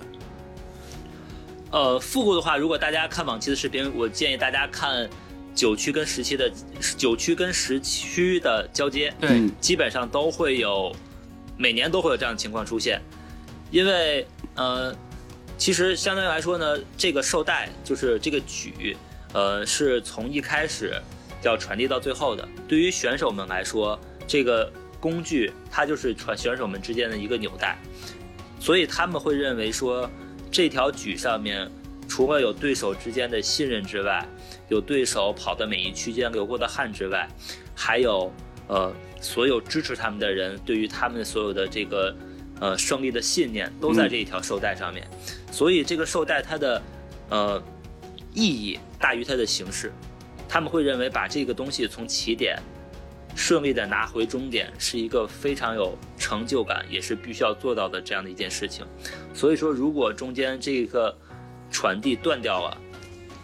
[1.71, 5.09] 呃，复古的话，如果大家看往期的视频，我建议大家看
[5.55, 6.51] 九区跟十期的
[6.97, 10.93] 九区跟十区的交接，对，嗯基本上都会有，
[11.57, 13.01] 每年都会有这样的情况出现，
[13.71, 14.27] 因为
[14.57, 14.93] 呃，
[15.61, 18.97] 其实相对来说呢，这个绶带就是这个举，
[19.35, 20.95] 呃，是从一开始
[21.43, 22.49] 要传递到最后的。
[22.67, 27.77] 对于选手们来说，这个工具它就是传选手们之间的一个纽带，
[28.59, 30.09] 所以他们会认为说，
[30.51, 31.71] 这条举上面
[32.09, 34.27] 除了有对手之间的信任之外，
[34.71, 37.29] 有对手跑的每一区间流过的汗之外，
[37.75, 38.33] 还有
[38.67, 38.91] 呃
[39.21, 42.17] 所有支持他们的人对于他们所有的这个
[42.61, 45.07] 呃胜利的信念都在这一条绶带上面，
[45.51, 46.83] 所以这个绶带它的
[47.29, 47.63] 呃
[48.33, 49.93] 意义大于它的形式，
[50.49, 52.59] 他们会认为把这个东西从起点
[53.35, 58.85] 顺利的拿回终点是一个非常有成就感，也是必须要做到的这样的一件事情。
[59.33, 61.17] 所以说，如果中间这个
[61.71, 62.77] 传递断掉了，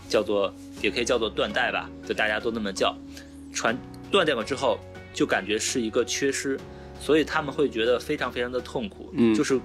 [0.09, 0.53] 叫做
[0.83, 2.97] 也可以叫做断代吧，就大家都那么叫，
[3.53, 3.77] 传
[4.11, 4.79] 断掉了之后，
[5.15, 6.59] 就感觉是一个缺失，
[7.01, 9.35] 所以他们会觉得非常非常的痛苦，嗯。
[9.35, 9.61] 就是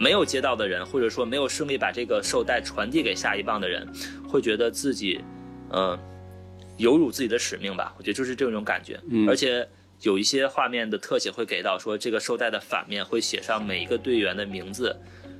[0.00, 3.86] 没有接到的人，或者说没有顺利把这个绶带传递给下一棒的人，
[4.26, 5.20] 会觉得自己，
[5.68, 5.96] 呃，
[6.78, 9.68] 有辱自己的使命吧，我觉得就是这种感觉，嗯而且。
[10.02, 14.96] 有一些画面的特写会给到说，这个绶带的反面会写上每一个队员的名字，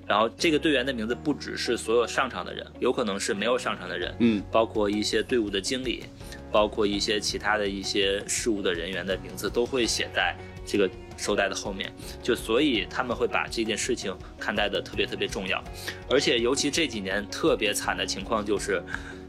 [0.06, 6.04] 然后这个队员的名字不只是所有上场的人，有可能是没有上场的人，嗯，包括一些队伍的经理，
[6.52, 10.36] 包括一些其他的一些事务的人员的名字都会写在
[10.66, 10.86] 这个
[11.20, 11.92] 绶带的后面，
[12.22, 15.62] 就所以他们会把这件事情看待的特别特别重要，
[16.08, 18.82] 而且尤其这几年特别惨的情况就是，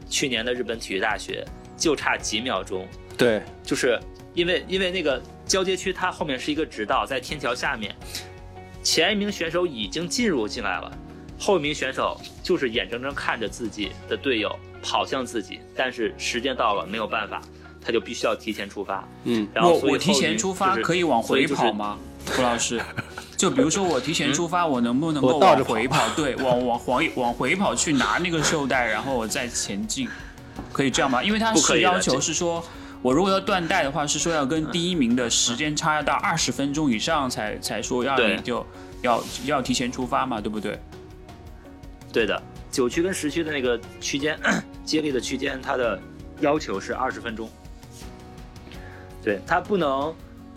[0.08, 1.44] 去年的日本体育大学
[1.76, 2.88] 就差几秒钟，
[3.18, 4.00] 对，就是
[4.32, 7.94] 因为因为那个交接区它后面是一个直道，在天桥下面，
[8.82, 10.90] 前一名选手已经进入进来了，
[11.38, 17.42] 后一名选手就是眼睁睁看着自己的队友跑向自己，但是时间到了没有办法，
[17.84, 19.06] 他就必须要提前出发。
[19.24, 21.98] 嗯，然后我我提前出发可以往回跑吗？
[22.36, 22.80] 胡老师，
[23.36, 26.08] 就比如说我提前出发，我能不能够往回跑？
[26.14, 30.08] 对，往往往往回跑去拿那个绶带，然后我再前进，
[30.72, 31.22] 可以这样吗？
[31.22, 32.64] 因为他是要求是说，
[33.02, 38.64] 我如果要断带的话，是说要跟第一名的时间差要到二十分钟以上才才说要你就
[39.02, 40.78] 要要提前出发嘛，对不对？
[42.12, 44.38] 对的，九区跟十区的那个区间
[44.84, 46.00] 接力的区间，它的
[46.40, 47.50] 要求是二十分钟。
[49.22, 50.14] 对，他不能，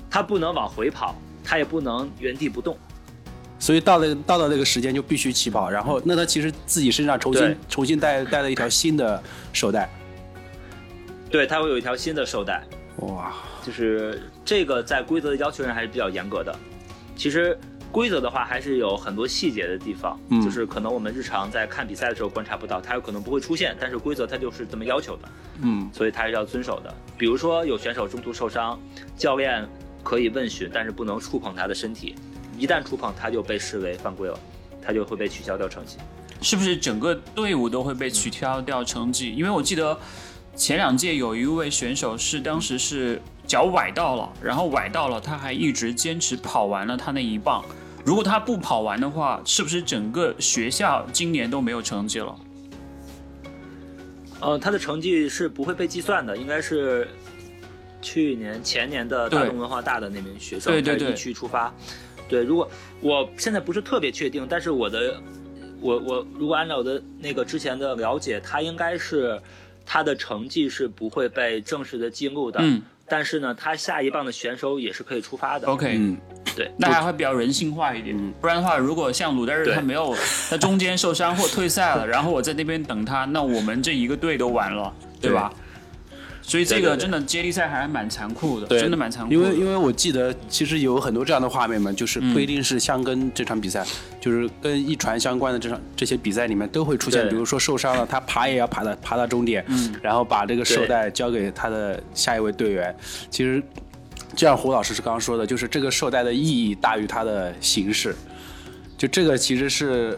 [0.10, 2.78] 他不能往回跑，他也不能原地不动。
[3.60, 9.22] 所以到了到了那个时间就必须起跑，然后那他其实自己身上重新重新带带了一条新的
[9.54, 9.90] 手带。
[11.30, 12.64] 对，他会有一条新的手带。
[12.98, 13.34] 哇，
[13.66, 16.54] 就是这个在规则的要求上还是比较严格的。
[17.16, 17.58] 其实。
[17.96, 25.30] 规则的话还是有很多细节的地方，嗯就是可能我们日常在看比赛的时候观察不到，它有可能不会出现，但是规则它就是这么要求的，
[25.62, 26.94] 嗯，所以它是要遵守的。
[27.18, 28.78] 比如说有选手中途受伤，
[29.16, 29.66] 教练
[30.04, 32.16] 可以问询，但是不能触碰他的身体，
[32.58, 34.38] 一旦触碰他就被视为犯规了，
[34.82, 35.96] 他就会被取消掉成绩。
[36.42, 39.34] 是不是整个队伍都会被取消掉成绩？
[39.34, 39.98] 因为我记得
[40.54, 47.64] 前两届有一位选手是当时是脚崴到了，然后崴到了，他还一直坚持跑完了他那一棒。
[48.06, 52.36] 如果他不跑完的话，是不是整个学校今年都没有成绩了？
[54.40, 57.08] 呃，他的成绩是不会被计算的，应该是
[58.04, 61.74] 去年前年的大众文化大的那名学生在地区出发。
[62.30, 62.70] 对，如果
[63.02, 65.20] 我现在不是特别确定，但是我的
[65.82, 69.42] 我我如果按照我的那个之前的了解，他应该是
[69.84, 72.60] 他的成绩是不会被正式的记录的。
[72.62, 72.84] 嗯。
[73.08, 75.68] 但是呢，他下一棒的选手也是可以出发的。
[75.68, 76.18] OK，嗯，
[76.56, 78.18] 对，那还会比较人性化一点。
[78.42, 80.16] 不然的话，如果像鲁代日他没有，
[80.50, 85.54] 他中间受伤或退赛了，然后我在那边等他，那我们这一个队都完了，对吧？
[86.48, 89.34] 所以这个真的接力赛还是蛮残酷的，真的蛮残酷。
[89.34, 93.84] 因为因为我记得其实有很多这样的画面嘛，就是不一定是相跟这场比赛，
[94.22, 97.28] 就是跟一传相关的这场这些比赛里面都会出现。
[97.30, 99.66] 比如说受伤了，他爬也要爬到爬到终点，
[100.04, 102.96] 然后把这个绶带交给他的下一位队员。
[103.32, 103.60] 其实，
[104.36, 108.16] 就像胡老师是刚刚说的，就是这个绶带的意义大于它的形式。
[108.96, 110.16] 就这个其实是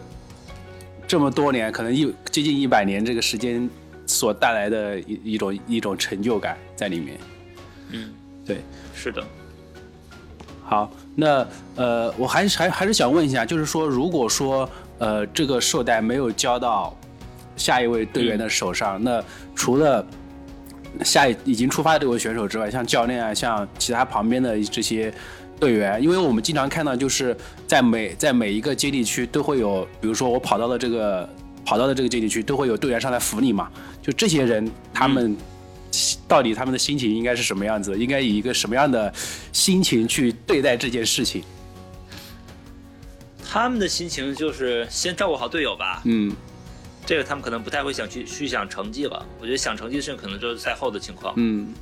[1.08, 3.70] 这么多年，可能一接近一百年这个时间。
[4.08, 7.18] 所带来的一一种一种成就感在里面，
[7.92, 8.10] 嗯，
[8.46, 8.62] 对，
[8.96, 9.22] 是的。
[10.64, 11.46] 好，那
[11.76, 16.98] 呃，我还是还还是想问一下，就是说，如果说呃这个绶带没有交到
[17.58, 20.06] 下一位队员的手上，那除了
[21.04, 25.14] 下已经出发的这位选手之外，像教练啊，像其他旁边的这些
[25.60, 27.36] 队员，因为我们经常看到，就是
[27.68, 31.28] 在每在每一个接力区都会有，比如说我跑到了这个。
[31.68, 33.70] 跑到的这个接力区都会有队员上来扶你嘛？
[34.02, 35.36] 就这些人，他们
[36.26, 38.00] 到底他们的心情应该是什么样子？
[38.00, 39.14] 应该以一个什么样的
[39.52, 41.44] 心情去对待这件事情？
[43.44, 46.02] 他们的心情就是先照顾好队友吧。
[46.06, 46.34] 嗯，
[47.06, 49.26] 这个他们可能不太会想去去想成绩了。
[49.42, 51.34] 我觉得想成绩的事情可能就是赛后的情况。
[51.36, 51.74] 嗯，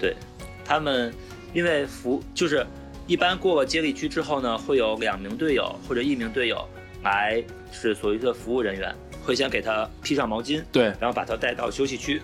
[0.00, 0.16] 对，
[0.64, 1.14] 他们
[1.54, 2.66] 因为服就是
[3.06, 6.66] 一般过了接力区之后呢，会有两名队友或者一名队友
[7.04, 8.92] 来是所谓的服务人员。
[9.22, 12.20] 会先给他披上毛巾，对，然后把他带到休息区，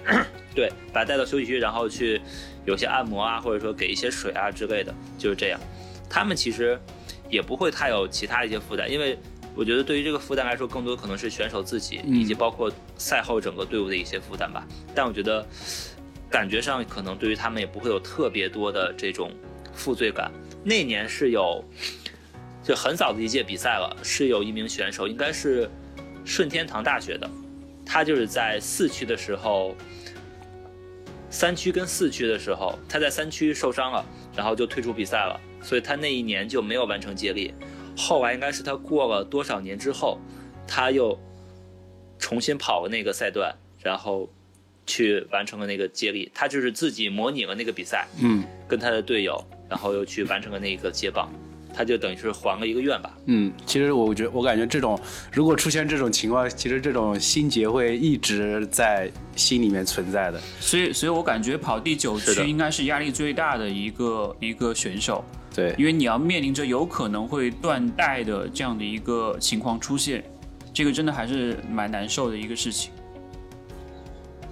[0.54, 2.20] 对，把他带到休息区，然后去
[2.64, 5.60] 有些按摩啊，或者说给一些水啊之类的，就是这样。
[6.10, 6.76] 他们其实
[7.30, 9.16] 也不会太有其他一些负担，因为
[9.54, 14.66] 我觉得对于这个负担来说，更多可能是选手自己，以及包括赛后整个队伍的一些负担吧。
[14.92, 15.46] 但我觉得
[16.28, 19.30] 感觉上可能对于他们也不会有特别多的这种
[19.72, 20.32] 负罪感。
[20.64, 21.64] 那年是有，
[22.64, 25.70] 就很早的一届比赛了，是有一名选手，应该是。
[26.28, 27.28] 顺天堂大学的，
[27.86, 29.74] 他就是在四区的时候，
[31.30, 34.04] 三区跟四区的时候，他在三区受伤了，
[34.36, 37.54] 然后就退出比赛了，所以他那一年就没有完成接力。
[37.96, 40.20] 后来应该是他过了多少年之后，
[40.66, 41.18] 他又
[42.18, 44.30] 重新跑了那个赛段，然后
[44.84, 46.30] 去完成了那个接力。
[46.34, 51.32] 他就是自己模拟了那个比赛，嗯，跟他的队友，然后又去完成了那个接棒。
[51.78, 53.16] 他就等于是还了一个愿吧。
[53.26, 54.98] 嗯，其实我觉得，我感觉这种
[55.30, 60.40] 如果出现这种情况，其实这种心结会一直在心里面存在的。
[60.58, 65.24] 所以，所以我感觉跑第九区应该是压力最大的一个一个选手。
[65.54, 70.24] 对，因为你要面临着有可能会断代的这样的一个情况出现，
[70.74, 72.90] 这个真的还是蛮难受的一个事情。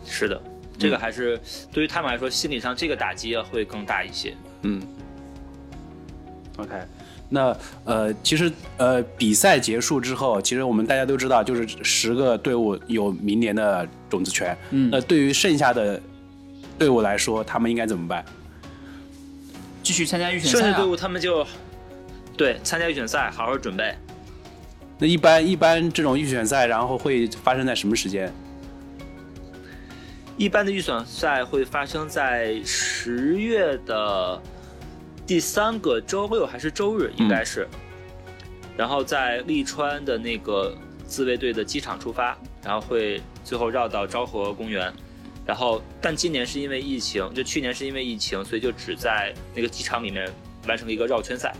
[0.05, 0.41] 是的，
[0.79, 1.41] 这个还是
[1.73, 4.33] 对于他们来说，心理上这个打击会更大一些。
[4.63, 4.81] 嗯。
[6.59, 6.71] OK。
[7.29, 14.57] 那呃，其实呃，比赛结束之后，其实我们大家都知道，就是十个队伍有明年的种子权。
[14.71, 14.91] 嗯。
[14.91, 16.01] 那对于剩下的
[16.79, 18.25] 队伍来说，他们应该怎么办？
[19.83, 20.59] 继续参加预选赛。
[20.59, 21.47] 剩下队伍他们就
[22.37, 23.95] 对，参加预选赛，好好准备。
[24.99, 28.33] 那一般一般这种预选赛，然后会发生在什么时间？
[30.39, 34.41] 一般的预选赛会发生在十月的
[35.27, 37.67] 第三个周六还是周日，应该是。
[38.77, 44.93] 然后在利川的那个自卫队的机场出发，然后会最后绕到昭和公园。
[45.45, 50.29] 然后，但今年是因为疫情，就去年是因为疫情，所以就只在那个机场里面
[50.67, 51.55] 完成了一个绕圈赛。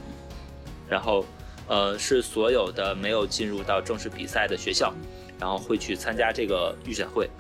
[0.89, 1.25] 然后，
[1.69, 4.93] 呃，是所有的没有进入到正式比赛的学校，
[5.41, 7.31] 然后会去参加这个预选会。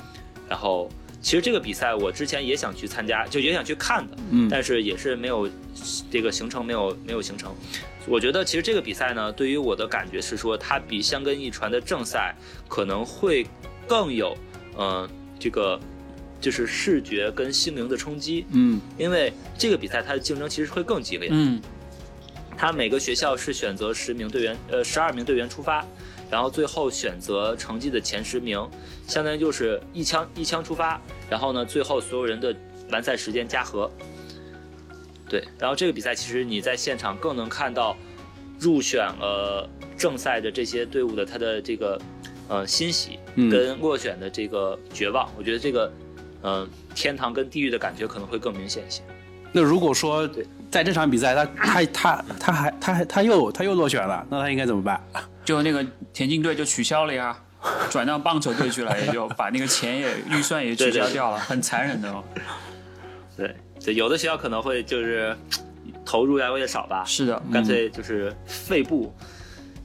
[0.48, 0.88] 然后，
[1.26, 5.50] 其实这个比赛我之前也想去参加，就也想去看的，嗯，但是也是没有
[6.08, 7.52] 这个行程没有没有行程。
[8.06, 12.32] 我觉得其实这个比赛呢，对于我的感觉是说，它比香根一传的正赛
[12.68, 13.44] 可能会
[13.88, 14.38] 更有，
[14.78, 15.80] 嗯，这个。
[16.38, 21.58] 就是视觉跟心灵的冲击，嗯，因为这个比赛它的竞争其实会更激烈，嗯，
[22.58, 25.84] 它每个学校是选择十名队员，呃，十二名队员出发，
[26.30, 28.58] 然后最后选择成绩的前十名，
[29.06, 31.00] 相当于就是一枪一枪出发，
[31.30, 32.54] 然后呢，最后所有人的
[32.90, 33.90] 完赛时间加和，
[35.28, 37.96] 对，然后这个比赛其实你在现场更能看到
[38.58, 42.00] 入选了正赛的这些队伍的他的这个
[42.48, 45.92] 呃欣喜跟落选的这个绝望，我觉得这个。
[46.42, 49.02] 嗯，天堂跟地狱的感觉可能会更明显一些。
[49.50, 50.28] 那如果说
[50.70, 55.02] 在这场比赛，他他他他还他还他又他又落选了，那他应该怎么办？
[55.46, 55.82] 就那个
[56.12, 57.34] 田径队就取消了呀，
[57.88, 62.22] 转到棒球队去了，也就把那个钱也预算也取消掉了，很残忍的哦。
[63.36, 65.34] 对，对，有的学校可能会就是
[66.04, 67.02] 投入越来越少吧。
[67.06, 69.14] 是的，干脆就是废部，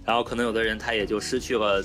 [0.04, 1.82] 然后可能有的人他也就失去了。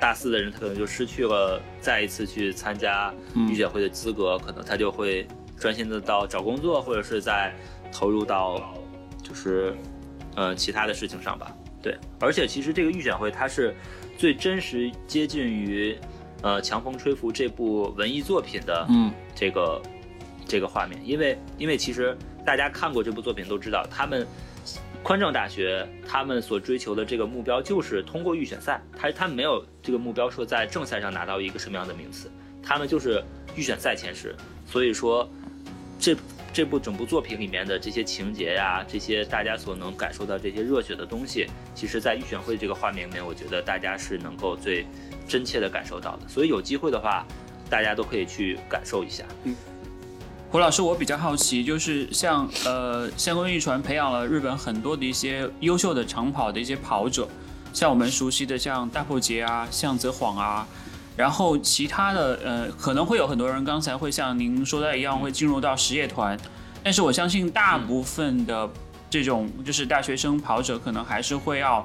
[0.00, 5.26] 大四的人，他可能就失去了再一次去参加预选会的资格，可能他就会
[5.58, 7.52] 专心的到找工作，或者是在
[7.90, 8.72] 投入到
[9.24, 9.76] 就是，
[10.36, 11.50] 呃，其他的事情上吧。
[11.82, 13.74] 对，而且其实这个预选会它是
[14.16, 15.96] 最真实接近于，
[16.42, 18.86] 呃，《强风吹拂》这部文艺作品的
[19.34, 19.82] 这个
[20.46, 24.26] 这个画面，因为因为其实大家看过这部作品都知道，他们。
[25.00, 32.28] 宽政大学他们所追求的这个目标就是通过预选赛，他他们没有这个目标说在正赛上拿到一个什么样的名次，
[32.60, 33.22] 他们就是
[33.54, 34.34] 预选赛前十。
[34.66, 35.26] 所以说，
[36.00, 36.16] 这
[36.58, 44.84] 这部整部作品里面的这些情节呀，这些大家所能感受到这些热血的东西，其实在预选会这个画面里面，我觉得大家是能够最
[45.28, 46.22] 真切的感受到的。
[46.26, 47.24] 所以有机会的话，
[47.70, 49.24] 大家都可以去感受一下。
[49.44, 49.54] 嗯。
[50.50, 57.28] 胡老师，我比较好奇，就是像呃，相关一传培养了日本很多的一些优秀的长跑的一些跑者，
[57.72, 60.66] 像我们熟悉的像大破节啊、向泽晃啊，
[61.18, 66.38] 然后其他的呃，可能会有很多人刚才会像您说的一样，会进入到实业团，
[66.82, 68.70] 但是我相信大部分的
[69.10, 71.84] 这种就是大学生跑者，可能还是会要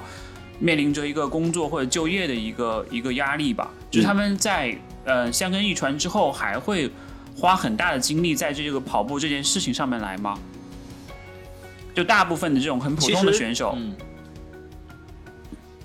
[0.59, 6.89] 面临着一个工作或者就业的一个一个压力吧，就是他们在呃相根一传之后还会。
[7.35, 10.37] 花很大的精力在这个跑步这件事情上面来吗？
[11.95, 13.95] 就大部分的这种很普通的选手，嗯，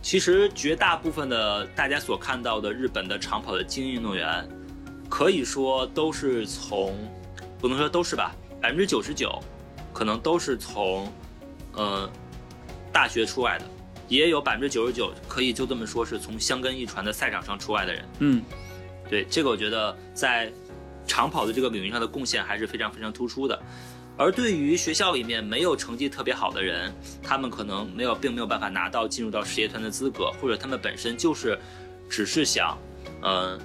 [0.09, 4.49] 其实绝大部分的大家所看到的日本的长跑的精英运动员，
[5.07, 6.97] 可以说都是从，
[7.59, 9.39] 不能说都是吧，百分之九十九，
[9.93, 11.13] 可能都是从，
[11.75, 12.11] 呃，
[12.91, 13.67] 大学出来的，
[14.09, 18.05] 也有百分之九十九可以就这么说是从香根一传的赛场上出来的人。
[18.21, 18.43] 嗯，
[19.11, 20.51] 对，这个我觉得在。
[21.07, 23.59] 长跑的这个领域上的贡献还是非常非常突出的，
[24.19, 26.93] 而对于学校里面没有成绩特别好的人，
[27.23, 31.57] 他们可能没有并没有办法拿到进入到事业团的资格，或者他们本身就是
[32.11, 32.77] 只是想，
[33.23, 33.57] 嗯，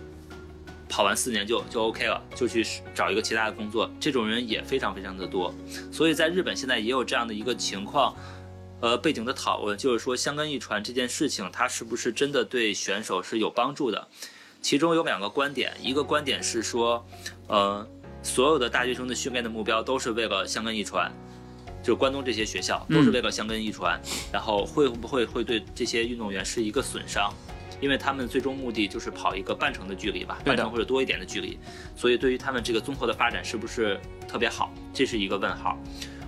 [0.87, 5.51] 跑完四年就就 OK 了，就去找一个其他的工作，这种人也非常非常的多。
[5.91, 8.15] 所以在日本现在也有这样的一个情况，
[8.79, 14.07] 呃，背景的讨论就是说，香根一传这件事情，它是不是真的对选手是有帮助的？
[14.61, 17.05] 其中有两个观点，一个观点是说，
[17.47, 17.85] 呃，
[18.23, 21.11] 所有的大学生的训练的目标都是为了相根一传，
[21.83, 24.01] 就是关东这些学校都是为了相根一传，
[24.31, 27.31] 然后会不会会对这些运动员是一个损伤？
[27.81, 31.59] 因为他们最终目的就是跑一个半程的距离吧，半程或者多一点的距离，
[31.97, 35.77] 所以对于他们这个综合的发展是不是特别好，这是一个问号。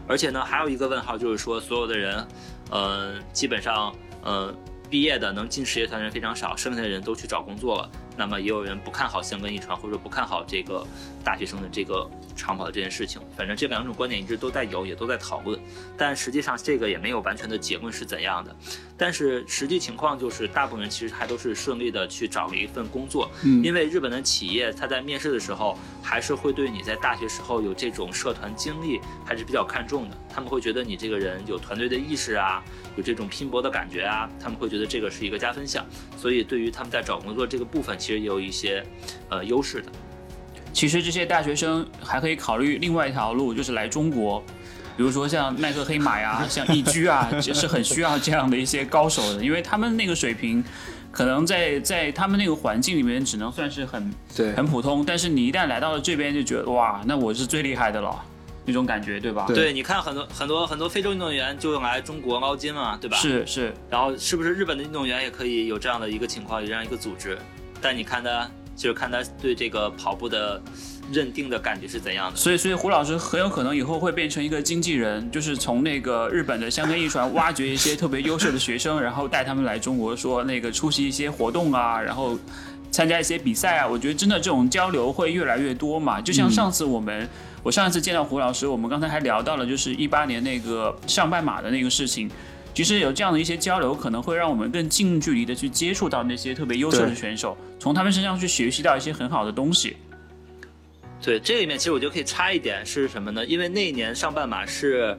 [0.05, 2.27] 而且呢，还有一个问号就是说，所有的人，
[2.71, 4.53] 呃，基本上，呃，
[4.89, 7.89] 毕业的能进实业团的人非常少，剩下的人都去找工作了。
[8.17, 10.85] 那么也有人不看好香根一传，或者不看好这个
[11.21, 13.21] 大学生的这个长跑的这件事情。
[13.35, 15.59] 反正这两种观点一直都在有，也都在讨论。
[15.97, 18.55] 但实际上这个也没有完全的结论是怎样的。
[18.97, 23.29] 但是实际情况就是，大部分人其实还都是顺利的去找了一份工作。
[23.43, 30.17] 嗯，因为日本的企业他在面试的时候，还是会对你在大学时候有这种社团经历还是比较看重的。
[30.33, 32.63] 他们会觉得你这个人有团队的意识啊，
[32.95, 35.85] 有这种拼搏的感觉啊，他们会觉得这个是一个加分项，
[36.17, 38.83] 所以对于他们在找工作这个部分，其实也有一些
[39.29, 39.91] 呃优势的。
[40.73, 44.43] 其实这些大学生还可以考虑另外一条路，就是来中国，
[44.97, 50.63] 比如说像耐克黑马呀，像易居啊，是很需要这样的一些高手的，因为他们那个水平。
[51.11, 55.01] 可能在在他们那个环境里面，只能算是很对很普通。
[55.07, 58.21] 但是你一旦来到了这边，就觉得哇，那我是最厉害的了，
[58.65, 59.45] 那种感觉，对吧？
[59.47, 63.17] 对，你看很多很多很多非洲运动员就来中国捞金嘛，对吧？
[63.17, 63.73] 是是。
[63.89, 67.37] 然后是不是日本的运动员也可以有这样的一个情况，有这样一个组织？
[67.81, 70.61] 但你看他，就是看他对这个跑步的。
[71.11, 72.35] 认定的感觉是怎样的？
[72.35, 82.35] 所以，所以胡老师很有可能以后会变成一个经纪人，就是从那个日本的香根一传挖掘一些特别优秀的学生，然后带他们来中国，说那个出席一些活动啊，然后
[82.89, 83.87] 参加一些比赛啊。
[83.87, 86.19] 我觉得真的这种交流会越来越多嘛。
[86.19, 87.29] 就像上次我们，
[87.65, 92.29] 我上一次见到胡老师，我们刚才还聊到了就是一八年那个上半马的那个事情。
[92.75, 99.97] 其实有这样的一些交流，可能会让我们更近距离的去接触到那些特别优秀的选手，从他们身上去学习到一些很好的东西。
[101.19, 103.43] 对这里面，其实我觉得可以插一点是什么呢？
[103.47, 105.17] 因为那一年上半马是，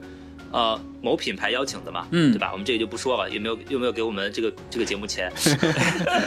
[0.53, 2.51] 呃，某品牌邀请的嘛，嗯，对吧？
[2.53, 5.29] 我们这个就不说了，有没有有没有给我们这个这个节目钱？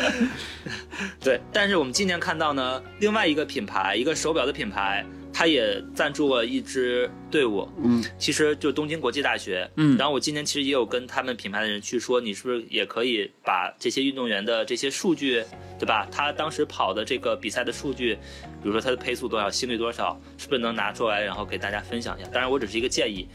[1.19, 5.03] 对，但是我们今年看到呢，另外一个品牌，一个手表的品牌。
[5.33, 15.43] 他也赞助了一支队伍，嗯，其实就东京国际大学，嗯，然后我今年其实也有跟他们品牌的人去说，你是不是也可以把这些运动员的这些数据，
[15.79, 16.07] 对吧？
[16.11, 18.15] 他当时跑的这个比赛的数据，
[18.63, 22.29] 比如说他的配速多少，心率多少，是不是能拿出来，然后给大家分享一下？
[22.31, 23.27] 当然，我只是一个建议。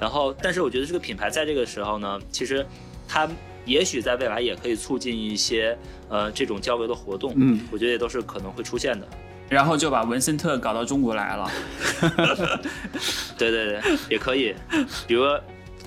[0.00, 2.66] 然后，但是我觉得这个品牌在这个时候呢，其实
[3.06, 3.30] 他
[3.64, 5.78] 也许在未来也可以促进一些
[6.08, 9.08] 呃这种交流的活动，嗯，我觉得也都是可能会出现的。
[9.48, 11.50] 然后就把文森特搞到中国来了，
[13.38, 13.80] 对对对，
[14.10, 14.54] 也可以，
[15.06, 15.22] 比如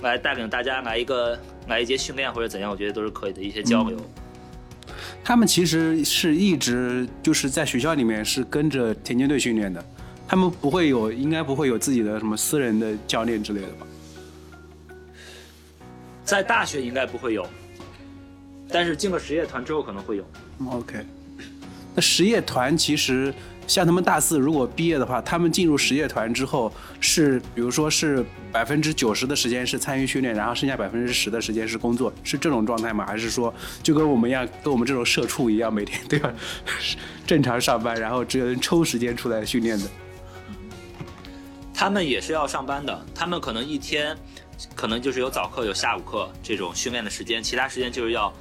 [0.02, 3.98] 来带领大家来一个来一节训练或者怎样，我觉得都是可以的一些交流。
[5.24, 9.84] 他们其实是一直就是在学校里面是跟着田径队训练的，
[10.26, 13.86] 他们不会有，应该不会有自己的什么私人的教练之类的吧？
[16.24, 17.46] 在大学应该不会有，
[18.70, 20.24] 但是进了实业团之后可能会有。
[20.70, 21.04] OK。
[22.00, 23.32] 实业团其实
[23.66, 33.04] 像他们大四如果毕业的话，他们进入实业团之后是，比如说是百分之九十的时间是参与训练，然后剩下百分之十的时间是工作，是这种状态吗？
[33.06, 36.32] 还是说就跟我们一样，跟我们这种社畜一样，每天 都要
[37.26, 39.84] 正常上班，然后只能抽时间出来训练的？
[41.74, 44.16] 他们也是要上班的，他们可能一天
[44.74, 48.32] 可能就是有早课有下午课这种训练的时间，其他时间就是要。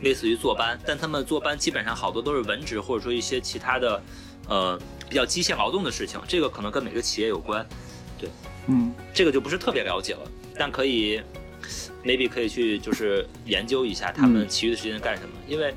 [0.00, 4.02] 类似于坐班，但他们坐班基本上好多都是文职或者说一些其他的，
[4.48, 4.78] 呃，
[5.08, 6.20] 比较机械劳动的事情。
[6.28, 7.66] 这个可能跟每个企业有关，
[8.18, 8.28] 对，
[8.66, 10.20] 嗯，这个就不是特别了解了，
[10.58, 11.20] 但可以
[12.04, 15.74] ，maybe 可以去就是研究一下他们其余的时间干什么，因为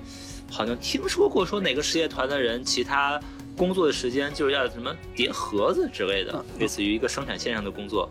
[0.51, 3.19] 好像听说过说哪个实业团的人其他
[3.55, 8.09] 工作的时间就是要什么叠盒子之类的，类似于一个生产线上的工作。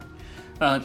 [0.59, 0.81] 呃，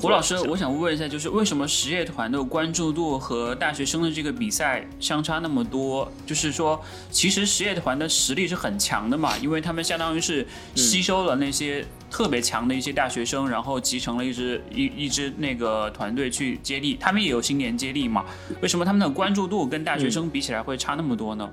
[0.00, 6.10] 胡老师，我想问一下，就是为什么实业团的关注度和大学生的这个比赛相差那么多？
[6.26, 18.24] 就是说，其实实业团的实力是很强的嘛，因为他们相当于是吸收了那些特别强的一些大学生，然后集成了一支一一支那个团队去接力，他们也有新年接力嘛？
[18.62, 21.46] 为什么他们的关注度跟大学生比起来会差那么多呢？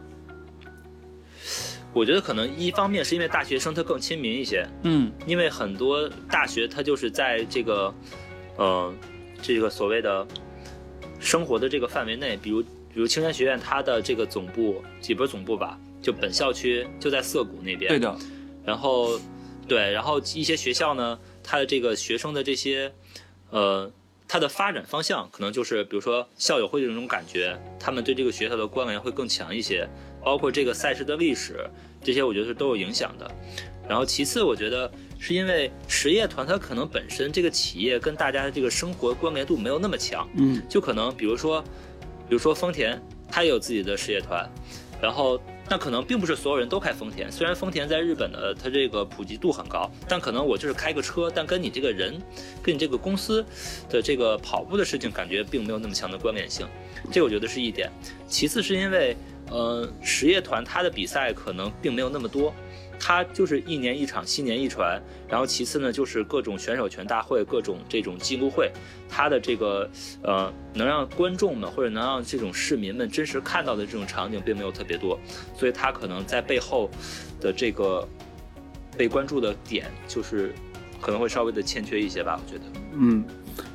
[1.94, 7.94] 我觉得可能一方面是因为大学生他更亲民一些，嗯，因为很多大学他就是在这个，
[8.58, 8.94] 呃，
[9.42, 10.26] 这个所谓的
[11.20, 18.16] 生活的这个范围内，比如比如青山学院它的这个总部，也不是总部吧，就本校区就在涩谷那边，对的。
[18.64, 19.20] 然后，
[19.68, 22.94] 对，然后一些学校呢，它的这个学生的这些，
[23.50, 23.92] 呃，
[24.28, 29.90] 它的发展方向可能就是比如说校友会这种感觉，他们对这个学校的关联会更强一些。
[30.24, 31.70] 包括这个赛事的历史，
[32.04, 33.30] 这些我觉得是都有影响的。
[33.88, 41.60] 然后其次，我觉得是因为实业团它可能本身这个企业跟大家的这个生活关联度没有那么强，嗯，就可能比如说，
[42.28, 44.48] 比如说丰田，它也有自己的实业团，
[45.02, 47.32] 然后那可能并不是所有人都开丰田。
[47.32, 52.22] 虽然丰田在日本的它这个普及度很高，但可能我就是开个车，但跟你这个人，
[52.62, 53.44] 跟你这个公司
[53.90, 56.68] 的这个跑步的事情感觉并没有那么强的关联性。
[57.12, 57.90] 这我觉得是一点。
[58.28, 59.18] 其次是因为。
[59.50, 62.54] 呃，实业团它的比赛可能并没有那么多，
[63.00, 65.02] 它就是一年一场，新年一传。
[65.28, 68.72] 然后其次呢，就是各种选手权大会，各种这种记录会，
[69.08, 69.90] 它的这个
[70.24, 75.20] 呃，能让观众们或者能让这种市民们真实看到的这种场景并没有特别多，
[75.56, 76.90] 所以它可能在背后
[77.40, 78.08] 的这个
[78.98, 80.54] 被关注的点，就是
[81.00, 82.66] 可能会稍微的欠缺一些吧，我觉得。
[82.94, 83.24] 嗯。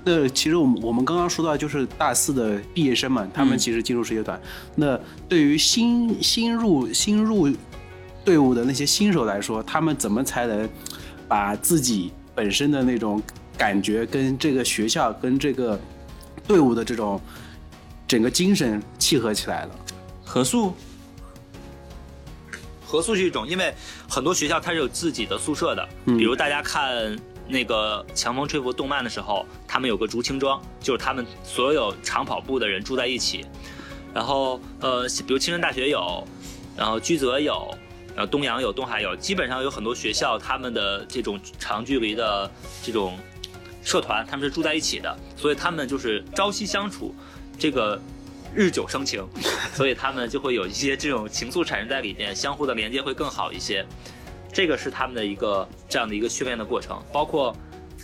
[0.05, 4.39] 那其实我们我们刚刚说到就是大四的毕业生们，他们其实进入世界团。
[4.75, 7.49] 那对于新新入新入
[8.25, 10.69] 队伍的那些新手来说，他们怎么才能
[11.27, 13.23] 把自己本身的那种
[13.57, 15.81] 感觉跟这个学校跟这个
[16.47, 17.21] 队伍的这种
[18.07, 19.71] 整个精神契合起来了？
[20.23, 20.75] 合宿，
[22.85, 23.73] 合宿是一种，因为
[24.09, 27.19] 很多学校它是有自己的宿舍的，比如大家看。
[27.47, 33.45] 那个强风吹拂动漫的时候，他们有个竹青庄，就是他们所有长跑步的人住在一起。
[34.15, 36.27] 然后，呃，比如青山大学有，
[36.77, 37.69] 然后居泽有，
[38.15, 42.51] 然后东阳有，东海有，基本上有很多学校，他们的这种长距离的
[42.83, 43.19] 这种
[43.83, 47.15] 社团，他们是住在一起的，所以他们就是朝夕相处，
[47.59, 48.01] 这个
[48.55, 49.27] 日久生情，
[49.75, 53.85] 所以他们就会有一些这种情愫产生在里面，相互的连接会更好一些。
[54.55, 57.55] 这个是他们的一个这样的一个训练的过程，包括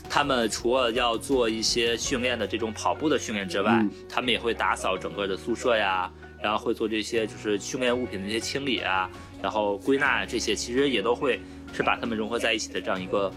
[0.09, 6.11] 他们除了要做一些训练的这种跑步的训练之外，他们也会打扫整个的宿舍呀，
[6.43, 9.09] 然后会做这些就是训练物品的一些清理啊，
[9.41, 11.41] 然后归纳这些，其实也都会
[11.73, 13.33] 是把他们融合在一起的这样一个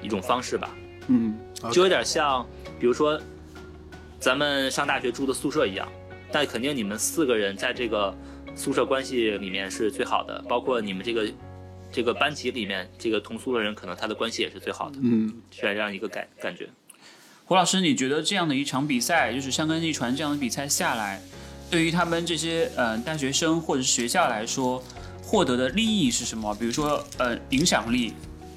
[0.00, 0.74] 一种方式吧。
[1.08, 1.38] 嗯，
[1.70, 2.46] 就有点像，
[2.80, 3.20] 比如说
[4.18, 5.86] 咱们上大学住的宿舍一样，
[6.32, 8.16] 但肯定你们四个人在这个
[8.54, 11.30] 宿舍关系里面是最好的，包括你们这个。
[11.96, 16.68] 这个班级里面，这个同宿的人可能他的关系也是最好的，嗯，是这样一个感感觉。
[17.46, 21.22] 胡老师，你觉得这样的一场比赛，就是香根一传这样的比赛下来，
[21.70, 24.84] 对于他们这些呃大学生或者是学校来说，
[25.22, 26.54] 获得的利益是什么？
[26.56, 28.12] 比如说呃影响力，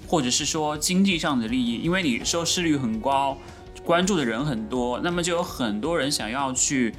[0.05, 3.37] 或者是说经济上的利益，因为你收视率很高，
[3.85, 6.93] 关注的人很多，那么就有很多人想要去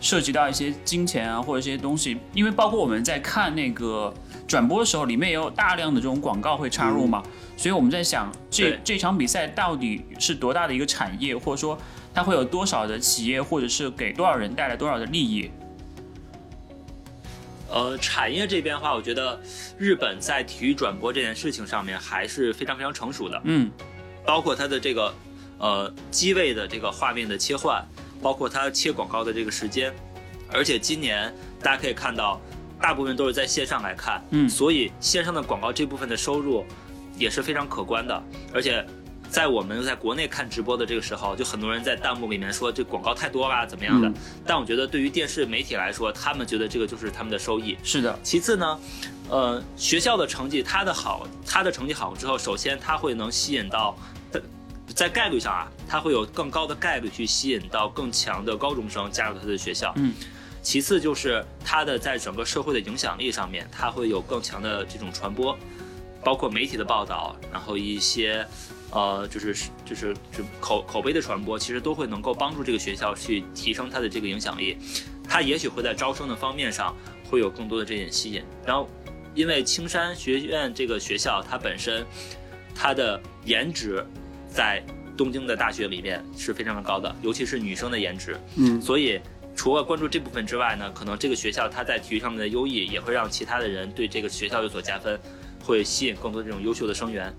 [0.00, 4.12] 涉及到一些金钱啊或者一些东西，因为包括我们在看那个。
[4.46, 7.22] 转播的时候，里面也有大量的这种广告会插入嘛，
[7.54, 11.78] 所以我们在想，这这场比赛到底是多大的一个产业，或者说
[12.14, 15.50] 它会有多少的企业，或者是给多少人带来多少的利益？
[17.70, 19.38] 呃，产业这边的话，我觉得
[19.76, 23.70] 日本在体育转播这件事情上面还是非常非常成熟的，嗯，
[24.24, 25.14] 包括它的这个
[25.58, 27.86] 呃机位的这个画面的切换，
[28.22, 29.94] 包括它切广告的这个时间，
[30.52, 32.40] 而且今年大家可以看到。
[32.80, 36.64] 大部分都是在线上来看，嗯，所以线上的广告这部分的收入
[37.16, 38.22] 也是非常可观的。
[38.54, 38.86] 而且，
[39.28, 44.08] 在我们在国内看直播的这个时候，就很多人在弹幕里面说这广告太多啦，怎么样的？
[44.46, 47.76] 但我觉得对于电视媒体来说，他们觉得这个就是他们的收益。
[47.82, 48.16] 是的。
[48.22, 48.80] 其次呢，
[49.28, 53.98] 呃，学校的成绩，他的好，他的成绩好之后，首先他会能吸引到，
[54.94, 59.92] 在概率上啊，他会有更高的概率去吸引到更强的高中生加入他的学校。
[59.96, 60.14] 嗯。
[60.60, 65.56] 其次就是它的在整个社会的影响力上面，它会有更强的这种传播，
[66.22, 68.44] 包括媒体的报道，然后一些，
[68.90, 69.54] 呃，就是
[69.86, 74.76] 就是就口口碑的传播，其实都会能够帮助这个学校去提升它的这个影响力。
[75.26, 76.94] 它也许会在招生的方面上
[77.30, 78.42] 会有更多的这点吸引。
[78.66, 78.90] 然后，
[79.34, 82.04] 因为青山学院这个学校它本身
[82.74, 84.04] 它的颜值
[84.50, 84.84] 在
[85.18, 89.20] 东京的大学里面是非常的高的，尤其是女生的颜值，嗯，所以。
[89.56, 95.18] 除了关注这部分之外呢，可能这个学校它在体育上面的优异，也会让其他的人对这个学校有所加分，
[95.64, 97.34] 会吸引更多这种优秀的生源。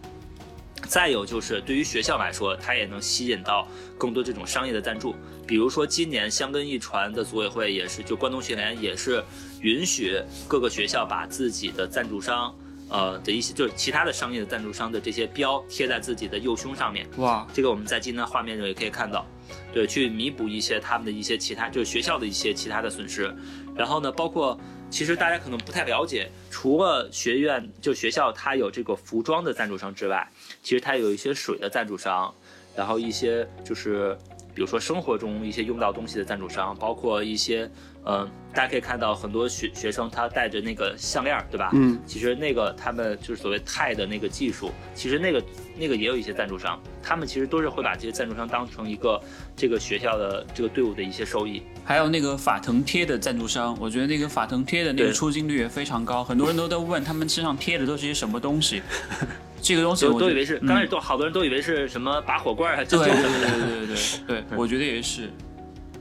[0.89, 3.65] 再有就是对于学校来说，它也能吸引到
[3.97, 5.15] 更多这种商业的赞助。
[5.47, 9.23] 比如说今年香根一传的组委会也是，就关东学联也是
[9.61, 12.53] 允许各个学校把自己的赞助商。
[12.89, 19.25] 呃的一些就是其他的商业的赞助商的这些标贴在自己的右胸上面，哇，这个我们在今天的画面中也可以看到，
[19.71, 23.33] 对，去弥补一些他们的一些其他就是学校的一些其他的损失。
[23.75, 24.59] 然后呢，包括
[24.89, 30.27] 其实大家可能不太了解，除了学院就学校它有这个服装的赞助商之外，
[30.61, 32.33] 其实它有一些水的赞助商，
[32.75, 34.17] 然后一些就是
[34.53, 37.69] 比如说生活中一些用到东西的赞助商，包括一些。
[38.09, 41.69] 嗯，大家可以看到很多学学生他带着那个项链，对吧？
[41.73, 45.43] 嗯，其实那个他们就是所谓钛的那个技术，其实那个
[45.77, 49.21] 那个也有一些赞助商，他们其实都是会把这些赞助商当成一个
[49.55, 51.61] 这个学校的这个队伍的一些收益。
[51.85, 58.81] 还有那个法藤贴的赞助商，我觉得那个法藤贴的那个出镜率也非常高，很多人都在问他们身上贴的都是些什么东西。
[59.61, 63.95] 这个东西我都以为是，刚开始都好多人都以为是什么拔火罐啊，对对对对对
[64.49, 65.29] 对，我觉得也是，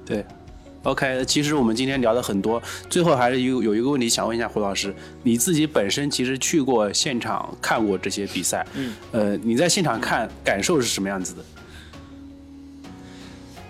[0.07, 0.25] 对。
[0.89, 11.45] OK，其实我们今天聊了很多，最后还是有有一个问题想问一下胡老师，你自己本身其实去过现场看过这些比赛，嗯，呃，你在现场看感受是什么样子的？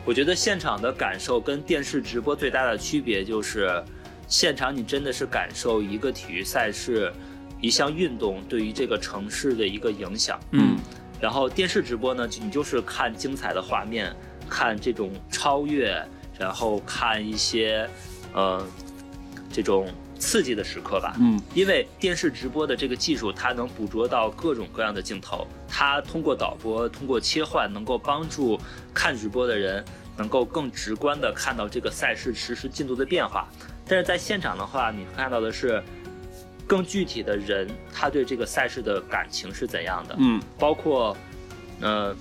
[0.05, 3.82] 我觉得现场的感受跟电视直播最大的区别就是，
[4.28, 7.12] 现场你真的是感受一个体育赛事、
[7.61, 10.77] 一项运动对于这个城市的一个影响，嗯，
[11.20, 14.15] 然后电视直播呢，你就是看精彩的画面。
[14.51, 16.03] 看这种超越，
[16.39, 17.89] 然后看一些
[18.32, 18.65] 呃
[19.52, 19.89] 这种
[20.19, 21.16] 刺激的时刻吧。
[21.20, 28.59] 嗯，因为电视直播的这个技术，它能捕捉到各种各样的镜头，它通过导播，通过切换，能够帮助
[28.94, 29.85] 看直播的人
[30.16, 33.48] 能够更直观的看到这个赛事实时进度的变化。
[33.86, 35.82] 但是在现场的话，你看到的是
[36.66, 40.15] 更具体的人，他对这个赛事的感情是怎样的？
[40.19, 41.16] 嗯，包括，
[41.81, 42.15] 呃，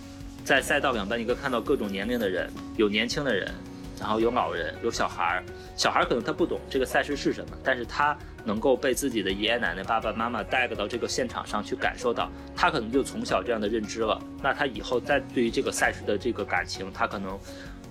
[0.46, 3.54] 在赛道两边，你可以看到各种年龄的人，有年轻的人，
[4.00, 5.44] 然后有老人，有小孩儿。
[5.76, 14.20] 小孩儿可能他不懂这个赛事是什么，但是他能够被自己的爷爷奶奶、爸爸妈妈带到这个现场上去感受到，他可能就从小这样的认知了。
[14.42, 17.38] 那他以后再对于这个赛事的这个感情，他可能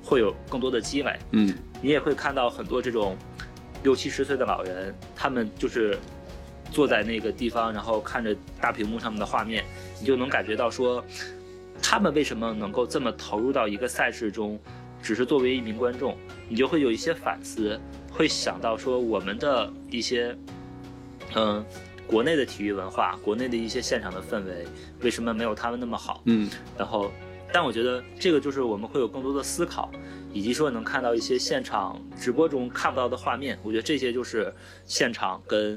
[0.02, 1.18] 会有更多的积累。
[1.32, 1.52] 嗯，
[1.82, 3.16] 你也会看到很多这种
[3.82, 5.98] 六七十岁的老人，他们就是
[6.70, 9.64] 坐在那个地方，然后看着大屏幕上面的画面，
[10.00, 11.04] 你就能感觉到说，
[11.82, 14.58] 他们为什么能够这么投入到一个赛事中，
[15.06, 16.16] 只是作为一名观众，
[16.48, 17.80] 你就会有一些反思，
[18.10, 20.36] 会想到说我们的一些，
[21.36, 21.64] 嗯。
[22.08, 24.64] 国内的体育文化，国内的一些现场的氛围，
[25.00, 26.22] 为什么没有他们那么好？
[26.26, 27.10] 嗯，然后，
[27.52, 29.90] 但我觉得这个就是我们会有更多的思考，
[30.32, 33.58] 以及说能看到一些现场直播中看不到的画面。
[33.64, 34.54] 我觉得这些就是
[34.84, 35.76] 现场跟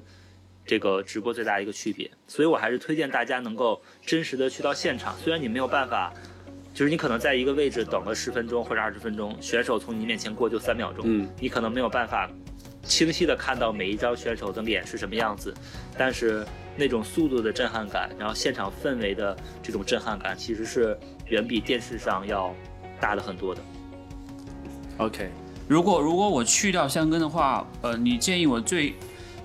[0.67, 2.11] 这个直播最大的一个区别。
[2.27, 5.17] 所以我还是推荐大家能够真实的去到现场。
[5.17, 6.13] 虽然你没有办法，
[6.73, 12.29] 就是你可能在一个位置等了十分钟或者二十分钟，选手从你面前过就三秒钟，嗯，你可能没有办法。
[12.81, 15.53] 清晰的看到每一张选手的脸是什么样子，
[15.95, 16.43] 但是
[16.75, 20.97] 那种速度的震撼感，然后现场氛围的这种震撼感，其实是
[21.27, 22.55] 远比电视上要
[22.99, 23.61] 大的很多的。
[24.97, 25.29] OK，
[25.67, 28.95] 如果如果我去掉香根的话，呃，你建议我最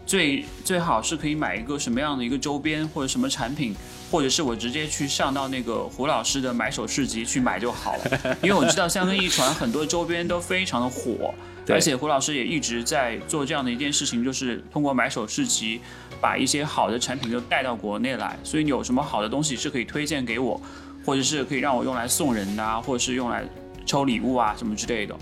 [0.07, 3.75] 最最好是可以买一个什么样的一个周边或者什么产品，
[4.15, 11.35] 或者是我直接去上到那个胡老师的买手市集去买就好了，因为我知道香根一传很多周边都非常的火。
[11.69, 15.81] 而且胡老师也一直在做这样的一件事情，就是通过买手市集，
[16.21, 18.39] 把一些好的产品都带到国内来。
[18.45, 20.61] 所以你有什么好的东西是可以推荐给我，
[21.05, 23.43] 或者是可以让我用来送人啊，或者是用来
[23.85, 25.17] 抽礼物啊什么之类的？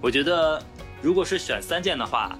[0.00, 0.62] 我觉得，
[1.02, 2.38] 如果是选三件的话，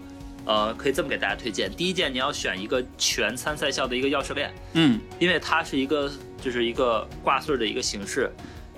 [0.49, 6.11] 呃，可以这么给大家推荐：第一件，你要选一个全参赛校的一个钥匙链，嗯，因为它是一个
[6.41, 8.33] 就是一个挂穗的一个形式。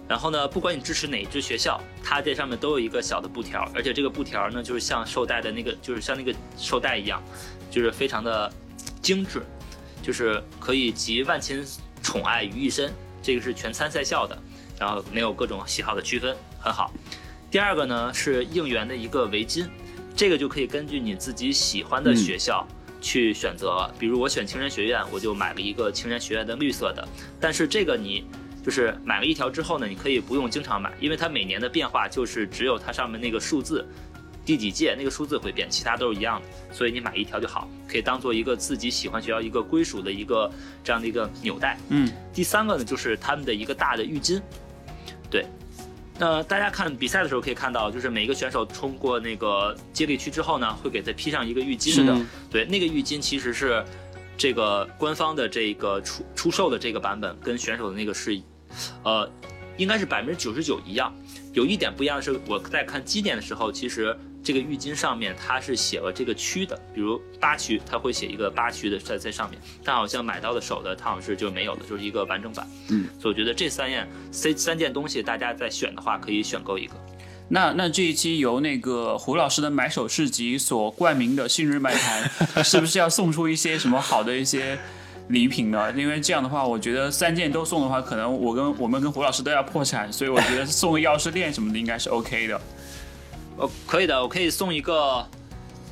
[0.09, 7.23] 然后呢，不管你支持哪一支学校，它这上面都有一个小的布条，而且这个布条呢，就是像绶带的那个，就是像那个绶带一样，
[7.71, 8.53] 就是非常的
[9.01, 9.41] 精致，
[10.03, 11.65] 就是可以集万千
[12.03, 12.93] 宠爱于一身。
[13.23, 14.37] 这个是全参赛校的，
[14.77, 16.93] 然后没有各种喜好的区分，很好。
[17.49, 19.69] 第二个呢是应援的一个围巾，
[20.21, 22.69] 这个就可以根据你自己喜欢的学校
[23.01, 23.91] 去选择了。
[23.99, 27.09] 比如我选青山学院，我就买了一个青山学院的绿色的，
[27.41, 28.27] 但是这个你。
[28.63, 33.83] 就是买了一条之后呢，你可以不用经常买，因为它每年的变化就是只有它上面那个数字，
[34.45, 40.53] 第几届那个数字会变，其他都是一样的，所以你买一条就好，可以当做一个自己喜欢学校一个归属的一个
[40.85, 41.79] 这样的一个纽带。
[41.89, 44.43] 嗯，第三个呢就是他们的一个大的浴巾，
[45.31, 45.47] 对，
[46.21, 51.91] 那大家看比赛的时候可以看到，就是每一个选手冲过那个接力区之后呢，会给他披上一个浴巾。
[51.95, 52.15] 是的，
[52.51, 53.83] 对，那个浴巾其实是
[54.37, 58.39] 这个官方的这个出出售的这个版本跟选手的那个是。
[59.03, 59.29] 呃，
[59.79, 61.13] 应该是百分之九十九一样。
[61.55, 69.61] 有一点不一样的是，我在看基点的时候，其实这个浴巾上面它是写了这个区的，比如八区，它会写一个八区的在在上面。
[69.85, 72.67] 但好像买到的手的，它好像是就没有的，就是一个完整版。
[72.89, 76.95] 嗯，所以我觉得这三样三三件东西，大家在选的话可以选购一个。
[77.49, 82.31] 那那这一期由那个胡老师的买手市集所冠名的信日漫谈，
[82.65, 84.79] 是不是要送出一些什么好的一些？
[85.29, 85.93] 礼品呢？
[85.93, 92.61] 因为这样的话，我觉得三件都送的话，可能我跟我们跟胡老师都要破产，所以我觉得送个钥匙链什么的应该是 OK 的。
[93.61, 95.25] 哦，可以的，我可以送一个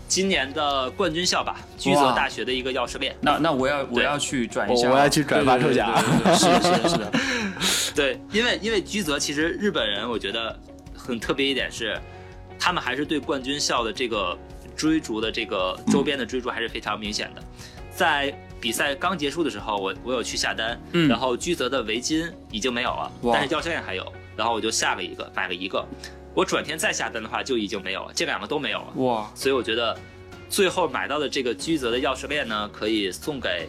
[0.08, 3.14] 今年的冠军校吧，居泽大学的一个钥匙链。
[3.20, 5.96] 那那我要我要去转一下，我要去转发抽奖。
[6.34, 7.12] 是的，是的，是的。
[7.94, 10.58] 对，因为因为居泽其实日本人，我觉得
[10.96, 12.00] 很特别一点是，
[12.58, 14.36] 他们还是对冠军校的这个
[14.76, 17.42] 追逐的这个周边的追逐还是非常明显的，
[17.94, 18.34] 在。
[18.60, 20.76] 比赛刚结束的时候，我我有去下单，
[21.08, 24.04] 然后居泽的围巾已经没有了，但是钥匙链还有，
[24.36, 25.86] 然后我就下了一个，买了一个。
[26.34, 28.92] 我转天再下单的话就已经没有了，这两个都没有了。
[28.96, 29.30] 哇！
[29.34, 29.96] 所以我觉得
[30.48, 33.68] 最后买到的这个居泽的钥匙链呢，可以送给。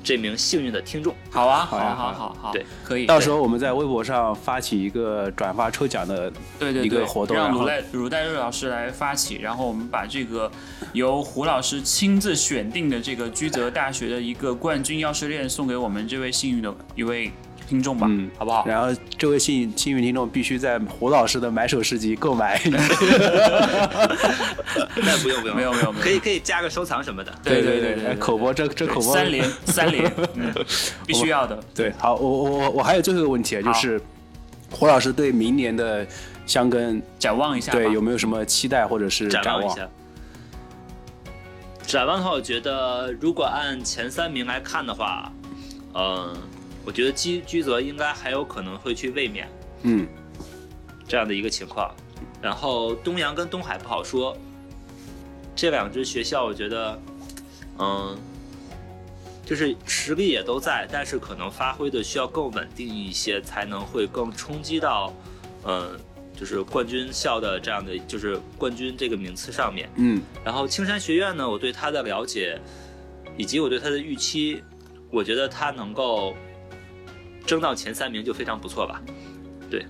[0.00, 3.04] 这名幸运的听众，好啊，好啊，好好好，对，可以。
[3.04, 10.50] 到时候我们在微博上发起一个转发抽奖的，对对一个活动，让鲁代鲁代瑞老师来发起，然后我们把这个
[10.94, 17.30] 由胡老师亲自选定的这个居泽大学的一个冠军钥匙链送给我们这位幸运的一位
[17.68, 18.64] 听众吧，嗯，好不好？
[18.66, 18.88] 然后
[19.18, 22.58] 这位幸幸运听众必须在胡老师的买手市集购买。
[24.96, 27.32] 那不用不用，没有没有没有，可以可以加个收藏什么的。
[27.44, 30.10] 对对对对，口播这这口播三连 三连，
[31.06, 31.58] 必须要的。
[31.74, 34.00] 对，好，我我我我还有最后一个问题啊，就是
[34.70, 36.06] 胡老师对明年的
[36.46, 39.86] 香根展望一下，对有没有什么期待或者是展望一下？
[41.86, 45.30] 展望的话，我觉得如果按前三名来看的话，
[45.94, 46.36] 嗯，
[46.88, 49.46] 我觉得居居泽应该还有可能会去卫冕，
[49.82, 50.08] 嗯，
[51.06, 51.94] 这样的一个情况。
[52.40, 54.34] 然后东阳跟东海不好说，
[55.54, 56.98] 这两支学校我觉得，
[57.78, 58.16] 嗯，
[59.44, 65.12] 就是实力也都在，但是可能发挥的需要更稳定一些，才能会更冲击到，
[65.64, 66.00] 嗯。
[66.34, 72.56] 就是冠军校的这样的，就是冠军这个名次上面，嗯，然后青山学院呢，我对他的了解，
[73.36, 74.62] 以及我对他的预期，
[75.10, 76.36] 我觉得他能够
[77.48, 79.02] 争到前三名就非常不错吧，
[79.70, 79.86] 对，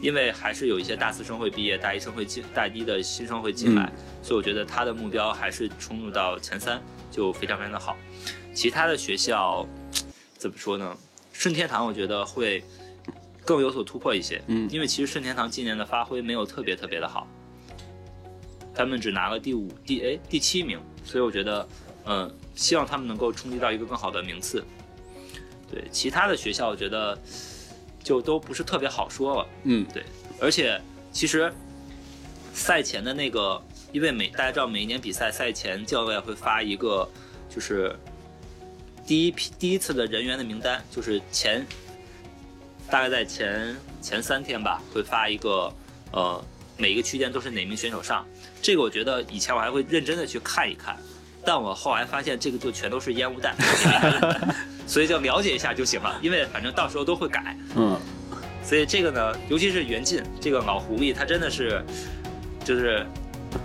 [0.00, 3.92] 因为还是有一些大四生会毕业，大一生会进，大一的新生会进来，
[4.22, 6.80] 所以我觉得他的目标还是冲入到前三
[7.10, 7.96] 就非常非常的好，
[8.54, 9.66] 其他的学校
[10.38, 10.96] 怎么说呢？
[11.32, 12.62] 顺天堂我觉得会。
[13.44, 17.26] 更有所突破一些，嗯，因为其实顺天堂今年的发挥没有特别特别的好，
[18.72, 21.68] 他们只拿了第五、第哎第七名，所以我觉得，
[22.06, 24.64] 嗯，希望他们能够冲击到一个更好的名次。
[25.72, 27.18] 对，其他的学校我觉得
[28.04, 30.04] 就都不是特别好说了，嗯，对，
[30.38, 30.80] 而且
[31.10, 31.52] 其实
[32.52, 37.08] 赛前的那个，因为每大家知道每一年比赛赛前教练会发一个，
[37.48, 37.96] 就是
[39.06, 41.66] 第一批第一次的人员的名单，就是前。
[42.90, 45.72] 大概在前前三天吧，会发一个，
[46.10, 46.44] 呃，
[46.76, 48.26] 每一个区间都是哪名选手上。
[48.60, 50.98] 这个我觉得以前我还会认真的去看一看，
[51.44, 53.54] 但我后来发现这个就全都是烟雾弹，
[54.86, 57.56] 所以就了解一下就行了，因为反正到时候都会改。
[57.76, 57.98] 嗯，
[58.64, 61.84] 所以这个呢，尤其是袁进这个老狐狸，他真的是，
[62.64, 63.06] 就是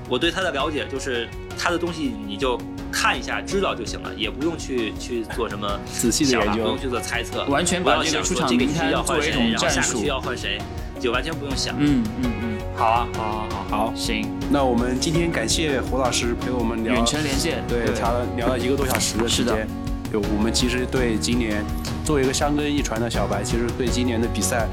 [0.10, 1.28] 我对他的了解，就是
[1.58, 2.60] 他的东西你就。
[2.90, 10.58] 看一下，知道就行了，也不用去去做什么仔细的研究，不用去做猜测，完全把这个出场名单要换谁，然后下个区要换谁，
[11.00, 11.76] 就完全不用想。
[11.78, 14.30] 嗯嗯嗯，好啊，好好好，好，行。
[14.52, 19.68] 那我们今天感谢胡老师陪我们聊远程连线，对，聊了聊了一个多小时的时间。
[20.14, 21.66] 就我们其实对今年
[22.06, 24.68] 作为一个香根一传的小白，其实对今年的比赛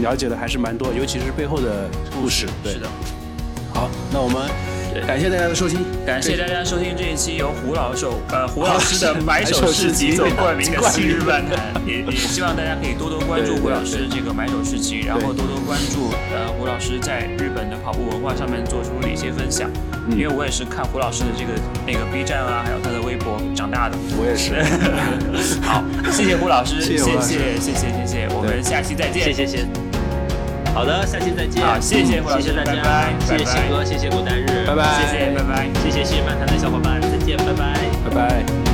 [0.00, 2.46] 了解的还是蛮多，尤其是背后的故事。
[2.62, 2.86] 对，是的。
[3.72, 4.75] 好，那我们。
[5.04, 19.68] 感谢大家的收听，感谢大家收听这一期由胡老手呃胡老师的 买手市集走冠名的新日漫谈，也也希望大家可以多多关注胡老师这个买手市集，然后多多关注呃胡老师在日本的跑步文化上面做出的一些分享，
[20.10, 21.50] 因为我也是看胡老师的这个
[21.86, 24.62] 那个 B 站啊，还有他的微博长大的，我也是。
[25.66, 29.95] 好，谢谢胡老师，谢谢谢谢谢谢，我们下期再见，谢谢谢。
[30.76, 31.64] 好的，下期再见。
[31.64, 37.74] 好，谢谢，谢谢大家，谢谢新哥，谢谢古代日，拜拜，谢谢，拜拜，谢谢新漫谈的小伙伴，再见，拜拜，
[38.04, 38.65] 拜拜。